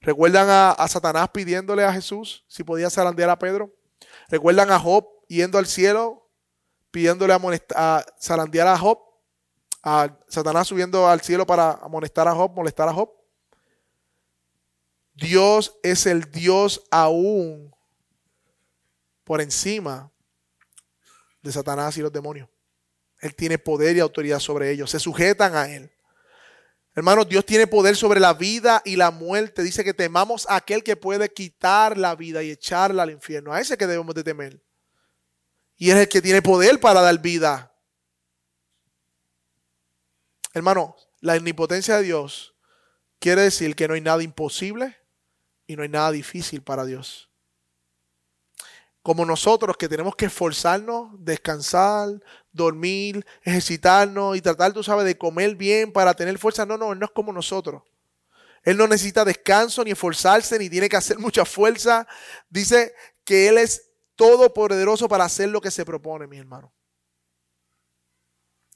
[0.00, 3.72] ¿Recuerdan a, Satanás pidiéndole a Jesús si podía zarandear a Pedro?
[4.28, 6.28] ¿Recuerdan a Job yendo al cielo
[6.90, 7.40] pidiéndole a,
[7.76, 9.11] a zarandear a Job?
[9.82, 13.10] A Satanás subiendo al cielo para amonestar a Job, molestar a Job.
[15.14, 17.74] Dios es el Dios aún
[19.24, 20.10] por encima
[21.42, 22.48] de Satanás y los demonios.
[23.20, 24.90] Él tiene poder y autoridad sobre ellos.
[24.90, 25.92] Se sujetan a Él.
[26.94, 29.62] Hermanos, Dios tiene poder sobre la vida y la muerte.
[29.62, 33.52] Dice que temamos a aquel que puede quitar la vida y echarla al infierno.
[33.52, 34.62] A ese que debemos de temer.
[35.76, 37.71] Y es el que tiene poder para dar vida
[40.52, 42.54] Hermano, la omnipotencia de Dios
[43.18, 44.98] quiere decir que no hay nada imposible
[45.66, 47.30] y no hay nada difícil para Dios.
[49.02, 52.08] Como nosotros que tenemos que esforzarnos, descansar,
[52.52, 56.66] dormir, ejercitarnos y tratar, tú sabes, de comer bien para tener fuerza.
[56.66, 57.82] No, no, Él no es como nosotros.
[58.62, 62.06] Él no necesita descanso ni esforzarse ni tiene que hacer mucha fuerza.
[62.48, 62.94] Dice
[63.24, 66.72] que Él es todopoderoso para hacer lo que se propone, mi hermano.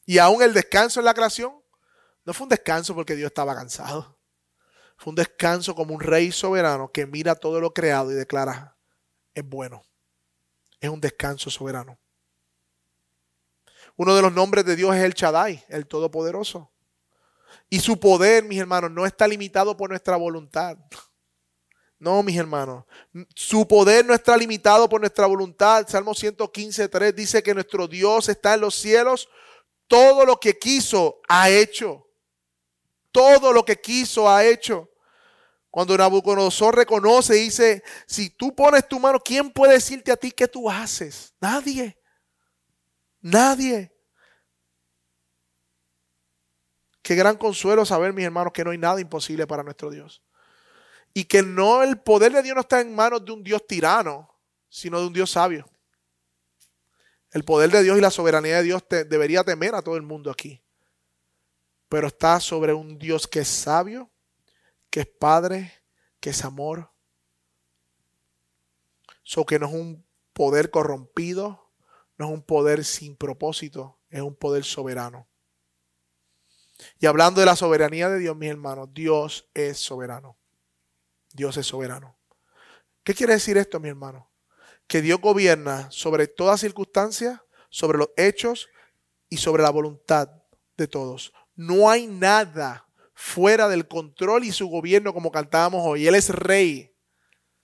[0.04, 1.60] Y aún el descanso en la creación
[2.26, 4.18] no fue un descanso porque Dios estaba cansado.
[4.96, 8.76] Fue un descanso como un rey soberano que mira todo lo creado y declara,
[9.32, 9.84] es bueno.
[10.80, 11.98] Es un descanso soberano.
[13.96, 16.72] Uno de los nombres de Dios es el Shaddai, el Todopoderoso.
[17.70, 20.76] Y su poder, mis hermanos, no está limitado por nuestra voluntad.
[21.98, 22.84] No, mis hermanos.
[23.34, 25.86] Su poder no está limitado por nuestra voluntad.
[25.88, 29.28] Salmo 115, 3 dice que nuestro Dios está en los cielos.
[29.86, 32.05] Todo lo que quiso ha hecho.
[33.16, 34.90] Todo lo que quiso ha hecho.
[35.70, 40.30] Cuando Nabucodonosor reconoce y dice, si tú pones tu mano, ¿quién puede decirte a ti
[40.30, 41.32] qué tú haces?
[41.40, 41.96] Nadie.
[43.22, 43.90] Nadie.
[47.00, 50.22] Qué gran consuelo saber, mis hermanos, que no hay nada imposible para nuestro Dios.
[51.14, 54.30] Y que no el poder de Dios no está en manos de un Dios tirano,
[54.68, 55.64] sino de un Dios sabio.
[57.30, 60.30] El poder de Dios y la soberanía de Dios debería temer a todo el mundo
[60.30, 60.62] aquí.
[61.88, 64.10] Pero está sobre un Dios que es sabio,
[64.90, 65.72] que es Padre,
[66.20, 66.90] que es amor.
[69.22, 71.70] So que no es un poder corrompido,
[72.18, 75.26] no es un poder sin propósito, es un poder soberano.
[76.98, 80.36] Y hablando de la soberanía de Dios, mis hermanos, Dios es soberano.
[81.32, 82.16] Dios es soberano.
[83.02, 84.30] ¿Qué quiere decir esto, mi hermano?
[84.86, 88.68] Que Dios gobierna sobre todas circunstancias, sobre los hechos
[89.28, 90.30] y sobre la voluntad
[90.76, 91.32] de todos.
[91.56, 96.06] No hay nada fuera del control y su gobierno como cantábamos hoy.
[96.06, 96.92] Él es rey.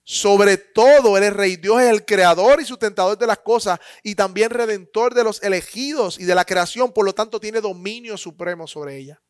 [0.03, 1.57] Sobre todo Él es rey.
[1.57, 6.18] Dios es el creador y sustentador de las cosas y también redentor de los elegidos
[6.18, 6.93] y de la creación.
[6.93, 9.22] Por lo tanto, tiene dominio supremo sobre ella.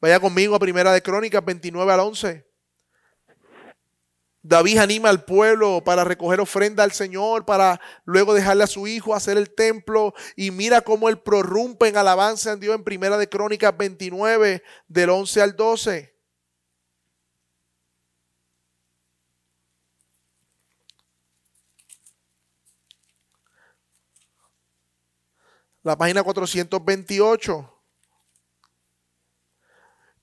[0.00, 2.47] Vaya conmigo a Primera de Crónicas 29 al 11.
[4.42, 9.14] David anima al pueblo para recoger ofrenda al Señor, para luego dejarle a su hijo
[9.14, 10.14] hacer el templo.
[10.36, 15.10] Y mira cómo él prorrumpe en alabanza en Dios en Primera de Crónicas 29, del
[15.10, 16.14] 11 al 12.
[25.82, 27.77] La página 428.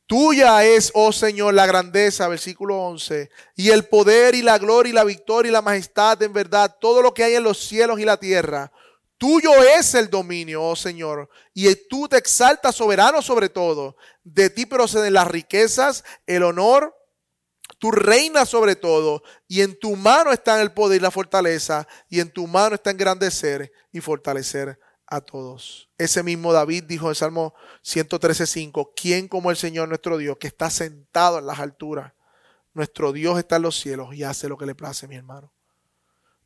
[0.07, 4.93] Tuya es, oh Señor, la grandeza, versículo 11, y el poder y la gloria y
[4.93, 8.05] la victoria y la majestad, en verdad, todo lo que hay en los cielos y
[8.05, 8.71] la tierra.
[9.17, 13.95] Tuyo es el dominio, oh Señor, y tú te exaltas soberano sobre todo.
[14.23, 16.95] De ti proceden las riquezas, el honor,
[17.79, 22.19] tú reinas sobre todo, y en tu mano está el poder y la fortaleza, y
[22.19, 24.77] en tu mano está engrandecer y fortalecer
[25.07, 25.89] a todos.
[25.97, 27.53] Ese mismo David dijo en Salmo
[27.83, 32.13] 113.5, ¿quién como el Señor nuestro Dios que está sentado en las alturas?
[32.73, 35.53] Nuestro Dios está en los cielos y hace lo que le place, mi hermano.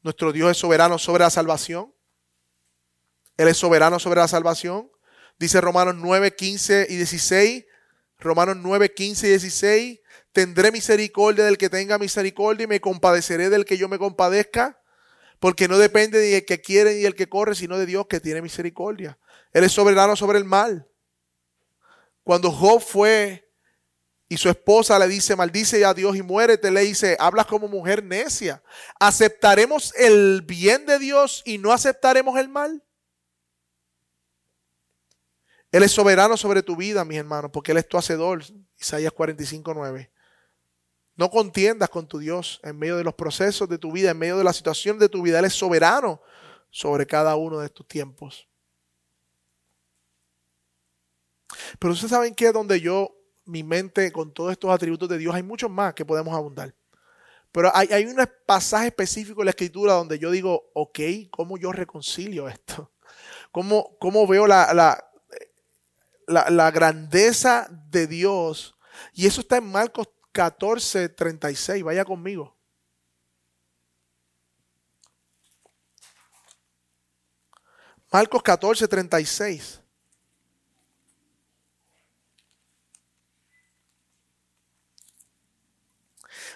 [0.02, 1.94] Nuestro Dios es soberano sobre la salvación.
[3.38, 4.92] Él es soberano sobre la salvación.
[5.38, 7.66] Dice Romanos 9, 15 y 16.
[8.20, 10.00] Romanos 9, 15 y 16.
[10.32, 14.79] Tendré misericordia del que tenga misericordia y me compadeceré del que yo me compadezca
[15.40, 18.20] porque no depende ni el que quiere ni el que corre, sino de Dios que
[18.20, 19.18] tiene misericordia.
[19.54, 20.88] Él es soberano sobre el mal.
[22.24, 23.50] Cuando Job fue
[24.28, 28.04] y su esposa le dice, maldice a Dios y muérete, le dice, hablas como mujer
[28.04, 28.62] necia.
[29.00, 32.84] ¿Aceptaremos el bien de Dios y no aceptaremos el mal?
[35.72, 38.44] Él es soberano sobre tu vida, mis hermanos, porque Él es tu hacedor.
[38.78, 40.12] Isaías 45, 9.
[41.20, 44.38] No contiendas con tu Dios en medio de los procesos de tu vida, en medio
[44.38, 45.40] de la situación de tu vida.
[45.40, 46.22] Él es soberano
[46.70, 48.48] sobre cada uno de estos tiempos.
[51.78, 53.14] Pero ustedes saben que donde yo,
[53.44, 56.74] mi mente, con todos estos atributos de Dios, hay muchos más que podemos abundar.
[57.52, 58.16] Pero hay, hay un
[58.46, 61.00] pasaje específico en la escritura donde yo digo, ok,
[61.32, 62.94] ¿cómo yo reconcilio esto?
[63.52, 65.12] ¿Cómo, cómo veo la, la,
[66.28, 68.78] la, la grandeza de Dios?
[69.14, 70.08] Y eso está en Marcos
[70.40, 71.84] 14:36.
[71.84, 72.56] Vaya conmigo.
[78.10, 79.82] Marcos 14:36.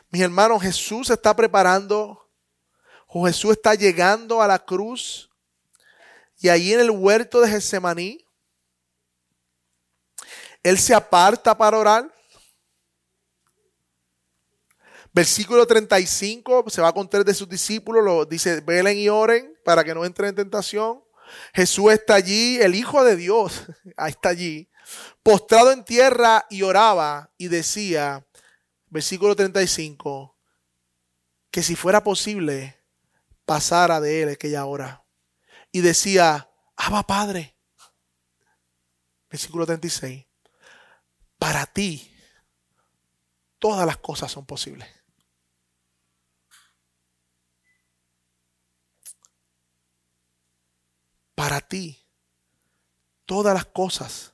[0.09, 2.29] Mis hermanos, Jesús está preparando,
[3.07, 5.29] o Jesús está llegando a la cruz,
[6.37, 8.25] y allí en el huerto de Getsemaní,
[10.61, 12.12] Él se aparta para orar.
[15.13, 19.83] Versículo 35, se va a contar de sus discípulos, lo dice, velen y oren para
[19.83, 21.03] que no entren en tentación.
[21.53, 23.67] Jesús está allí, el Hijo de Dios
[24.07, 24.69] está allí,
[25.21, 28.25] postrado en tierra y oraba y decía,
[28.87, 30.35] versículo 35,
[31.51, 32.75] que si fuera posible,
[33.45, 35.05] pasara de él aquella hora.
[35.71, 37.55] Y decía, Abba Padre.
[39.29, 40.25] Versículo 36.
[41.37, 42.11] Para ti,
[43.59, 45.02] todas las cosas son posibles.
[51.35, 52.05] Para ti,
[53.25, 54.33] todas las cosas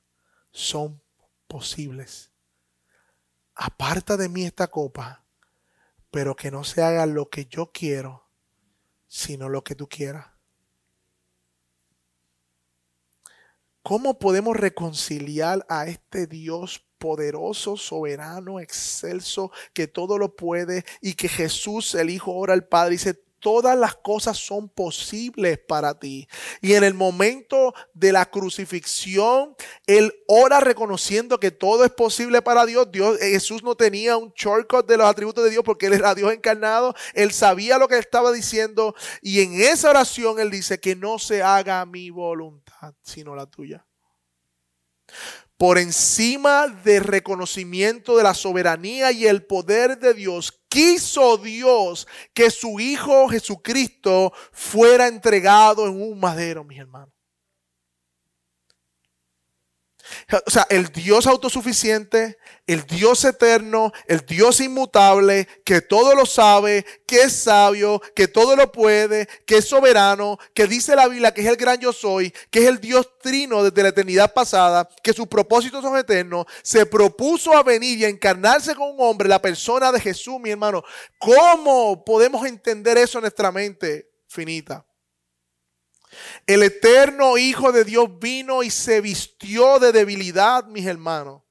[0.51, 1.01] son
[1.47, 2.31] posibles.
[3.55, 5.25] Aparta de mí esta copa,
[6.11, 8.29] pero que no se haga lo que yo quiero,
[9.07, 10.27] sino lo que tú quieras.
[13.81, 21.29] ¿Cómo podemos reconciliar a este Dios poderoso, soberano, excelso, que todo lo puede y que
[21.29, 26.27] Jesús, el Hijo, ora al Padre dice, todas las cosas son posibles para ti.
[26.61, 29.55] Y en el momento de la crucifixión,
[29.87, 32.91] él ora reconociendo que todo es posible para Dios.
[32.91, 36.31] Dios Jesús no tenía un shortcut de los atributos de Dios porque él era Dios
[36.33, 36.93] encarnado.
[37.13, 41.41] Él sabía lo que estaba diciendo y en esa oración él dice que no se
[41.43, 43.85] haga mi voluntad, sino la tuya
[45.59, 52.49] por encima del reconocimiento de la soberanía y el poder de Dios, quiso Dios que
[52.49, 57.18] su Hijo Jesucristo fuera entregado en un madero, mis hermanos.
[60.45, 62.37] O sea, el Dios autosuficiente,
[62.67, 68.55] el Dios eterno, el Dios inmutable, que todo lo sabe, que es sabio, que todo
[68.55, 72.33] lo puede, que es soberano, que dice la Biblia que es el gran yo soy,
[72.51, 76.85] que es el Dios trino desde la eternidad pasada, que sus propósitos son eternos, se
[76.85, 80.83] propuso a venir y a encarnarse con un hombre, la persona de Jesús, mi hermano.
[81.17, 84.85] ¿Cómo podemos entender eso en nuestra mente finita?
[86.45, 91.43] El eterno Hijo de Dios vino y se vistió de debilidad, mis hermanos.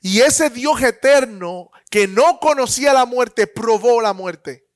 [0.00, 4.68] Y ese Dios eterno que no conocía la muerte, probó la muerte.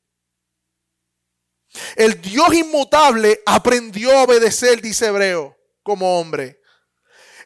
[1.97, 6.61] El Dios inmutable aprendió a obedecer, dice Hebreo, como hombre.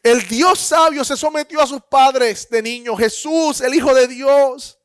[0.03, 2.95] El Dios sabio se sometió a sus padres de niño.
[2.95, 4.76] Jesús, el Hijo de Dios,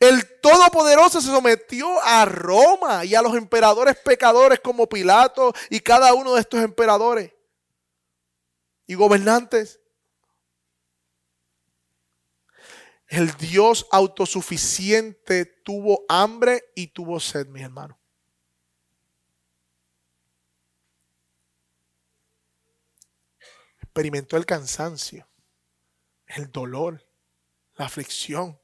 [0.00, 6.14] el Todopoderoso se sometió a Roma y a los emperadores pecadores como Pilato y cada
[6.14, 7.32] uno de estos emperadores
[8.86, 9.80] y gobernantes.
[13.08, 17.98] El Dios autosuficiente tuvo hambre y tuvo sed, mi hermano.
[23.80, 25.28] Experimentó el cansancio,
[26.26, 27.06] el dolor,
[27.76, 28.58] la aflicción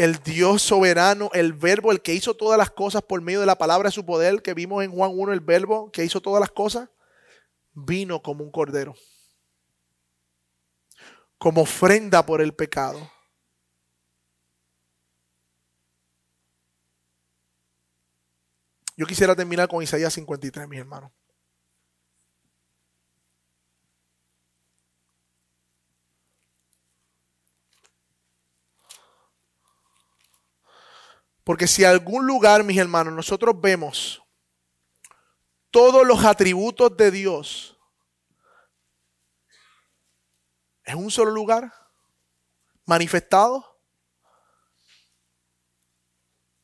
[0.00, 3.58] el Dios soberano, el verbo, el que hizo todas las cosas por medio de la
[3.58, 6.50] palabra de su poder, que vimos en Juan 1, el verbo que hizo todas las
[6.50, 6.88] cosas,
[7.74, 8.94] vino como un cordero,
[11.36, 13.12] como ofrenda por el pecado.
[18.96, 21.12] Yo quisiera terminar con Isaías 53, mis hermanos.
[31.44, 34.22] Porque si algún lugar, mis hermanos, nosotros vemos
[35.70, 37.76] todos los atributos de Dios
[40.84, 41.72] en un solo lugar,
[42.84, 43.80] manifestado,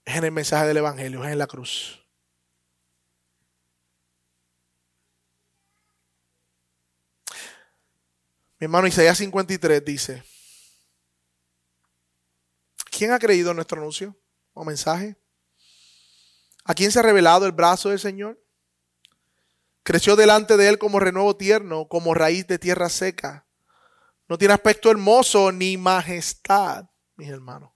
[0.04, 2.02] es en el mensaje del Evangelio, es en la cruz.
[8.58, 10.24] Mi hermano Isaías 53 dice,
[12.90, 14.16] ¿quién ha creído en nuestro anuncio?
[14.56, 15.16] O mensaje?
[16.64, 18.42] ¿A quién se ha revelado el brazo del Señor?
[19.84, 23.46] Creció delante de él como renuevo tierno, como raíz de tierra seca.
[24.28, 27.70] No tiene aspecto hermoso ni majestad, mis hermanos.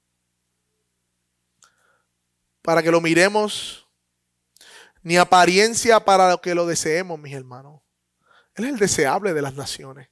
[2.63, 3.87] Para que lo miremos,
[5.03, 7.83] ni apariencia para que lo deseemos, mis hermanos.
[8.55, 10.09] Él es el deseable de las naciones.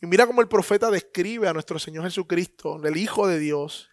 [0.00, 3.88] Y mira cómo el profeta describe a nuestro Señor Jesucristo, el Hijo de Dios,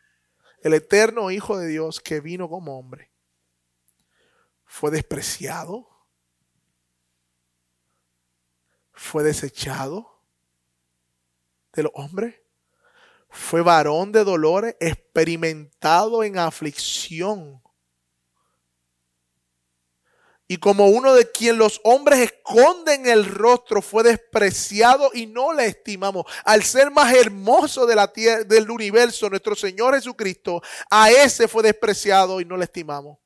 [0.64, 3.11] el eterno Hijo de Dios que vino como hombre,
[4.66, 5.89] fue despreciado,
[8.91, 10.22] fue desechado
[11.74, 12.36] de los hombres,
[13.30, 17.62] fue varón de dolores, experimentado en aflicción
[20.54, 25.66] y como uno de quien los hombres esconden el rostro, fue despreciado y no le
[25.66, 26.26] estimamos.
[26.45, 31.64] Al ser más hermoso de la tierra, del universo, nuestro Señor Jesucristo, a ese fue
[31.64, 33.18] despreciado y no le estimamos.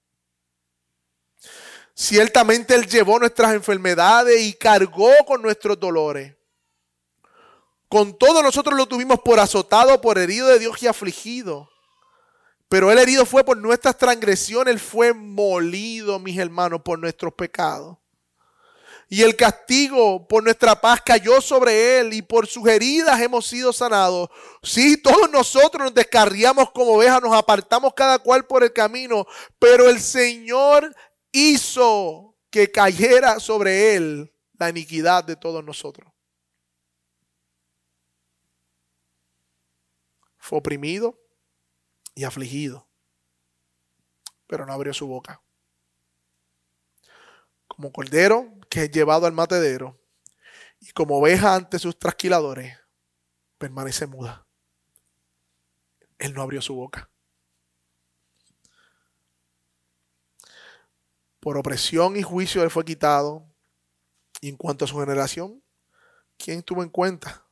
[1.93, 6.33] Ciertamente Él llevó nuestras enfermedades y cargó con nuestros dolores.
[7.89, 11.69] Con todo nosotros lo tuvimos por azotado, por herido de Dios y afligido.
[12.69, 17.97] Pero el herido fue por nuestras transgresiones, él fue molido, mis hermanos, por nuestros pecados.
[19.09, 23.71] Y el castigo por nuestra paz cayó sobre él y por sus heridas hemos sido
[23.71, 24.29] sanados.
[24.61, 29.25] Sí, todos nosotros nos descarriamos como ovejas, nos apartamos cada cual por el camino,
[29.59, 30.93] pero el Señor
[31.31, 36.11] hizo que cayera sobre él la iniquidad de todos nosotros.
[40.37, 41.17] Fue oprimido
[42.17, 42.89] y afligido,
[44.47, 45.43] pero no abrió su boca.
[47.67, 50.01] Como cordero que es llevado al matedero
[50.79, 52.75] y como oveja ante sus trasquiladores,
[53.59, 54.47] permanece muda.
[56.17, 57.07] Él no abrió su boca.
[61.39, 63.45] Por opresión y juicio él fue quitado.
[64.41, 65.61] Y en cuanto a su generación,
[66.35, 67.45] ¿quién tuvo en cuenta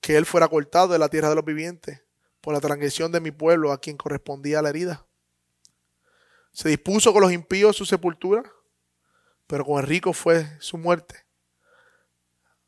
[0.00, 2.03] que él fuera cortado de la tierra de los vivientes
[2.44, 5.06] por la transgresión de mi pueblo a quien correspondía la herida?
[6.52, 8.42] Se dispuso con los impíos su sepultura,
[9.46, 11.24] pero con el rico fue su muerte.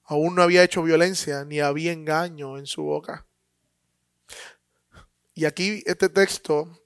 [0.05, 3.27] Aún no había hecho violencia ni había engaño en su boca.
[5.35, 6.83] Y aquí este texto,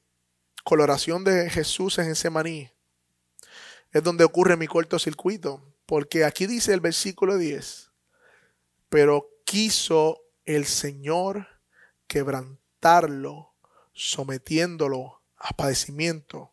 [0.64, 2.72] coloración de Jesús en Semaní,
[3.92, 5.62] es donde ocurre mi cortocircuito.
[5.86, 7.92] Porque aquí dice el versículo 10,
[8.88, 11.46] pero quiso el Señor
[13.92, 16.52] sometiéndolo a padecimiento.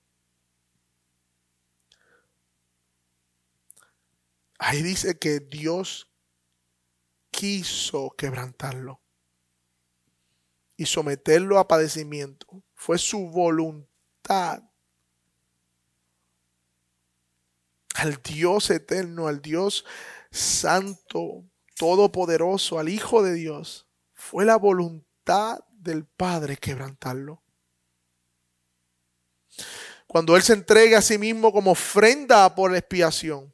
[4.59, 6.09] Ahí dice que Dios
[7.31, 8.99] quiso quebrantarlo
[10.75, 12.63] y someterlo a padecimiento.
[12.73, 14.63] Fue su voluntad
[17.95, 19.85] al Dios eterno, al Dios
[20.31, 21.43] santo,
[21.75, 23.87] todopoderoso, al Hijo de Dios.
[24.13, 27.41] Fue la voluntad del Padre quebrantarlo.
[30.05, 33.53] Cuando Él se entrega a sí mismo como ofrenda por la expiación,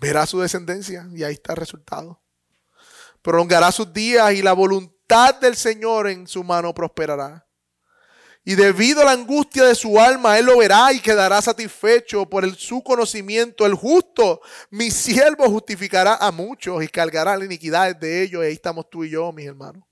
[0.00, 2.22] verá su descendencia y ahí está el resultado.
[3.22, 7.46] Prolongará sus días y la voluntad del Señor en su mano prosperará.
[8.44, 12.44] Y debido a la angustia de su alma, él lo verá y quedará satisfecho por
[12.44, 13.66] el, su conocimiento.
[13.66, 14.40] El justo,
[14.70, 18.42] mi siervo, justificará a muchos y cargará la iniquidad de ellos.
[18.42, 19.87] Y ahí estamos tú y yo, mis hermanos.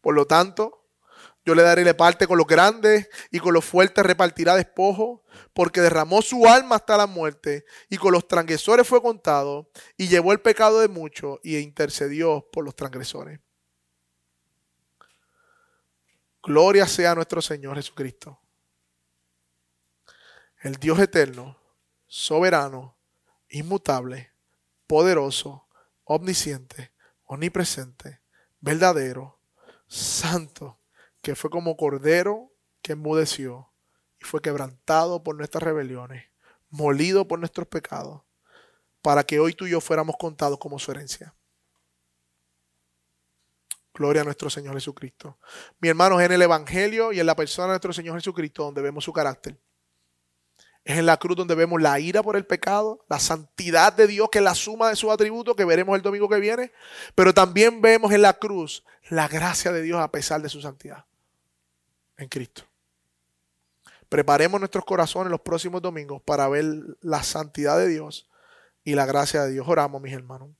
[0.00, 0.80] Por lo tanto,
[1.44, 5.24] yo le daré la parte con los grandes y con los fuertes repartirá despojo,
[5.54, 10.32] porque derramó su alma hasta la muerte y con los transgresores fue contado y llevó
[10.32, 13.40] el pecado de muchos y intercedió por los transgresores.
[16.42, 18.40] Gloria sea a nuestro Señor Jesucristo.
[20.62, 21.58] El Dios eterno,
[22.06, 22.98] soberano,
[23.48, 24.32] inmutable,
[24.86, 25.68] poderoso,
[26.04, 26.92] omnisciente,
[27.24, 28.20] omnipresente,
[28.60, 29.39] verdadero,
[29.90, 30.78] santo,
[31.20, 33.72] que fue como cordero que enmudeció
[34.20, 36.30] y fue quebrantado por nuestras rebeliones,
[36.68, 38.22] molido por nuestros pecados,
[39.02, 41.34] para que hoy tú y yo fuéramos contados como su herencia.
[43.92, 45.38] Gloria a nuestro Señor Jesucristo.
[45.80, 48.82] Mi hermano, es en el Evangelio y en la persona de nuestro Señor Jesucristo donde
[48.82, 49.60] vemos su carácter.
[50.84, 54.28] Es en la cruz donde vemos la ira por el pecado, la santidad de Dios,
[54.30, 56.72] que es la suma de sus atributos, que veremos el domingo que viene.
[57.14, 61.04] Pero también vemos en la cruz la gracia de Dios a pesar de su santidad.
[62.16, 62.64] En Cristo.
[64.08, 66.64] Preparemos nuestros corazones los próximos domingos para ver
[67.00, 68.28] la santidad de Dios
[68.82, 69.68] y la gracia de Dios.
[69.68, 70.50] Oramos, mis hermanos.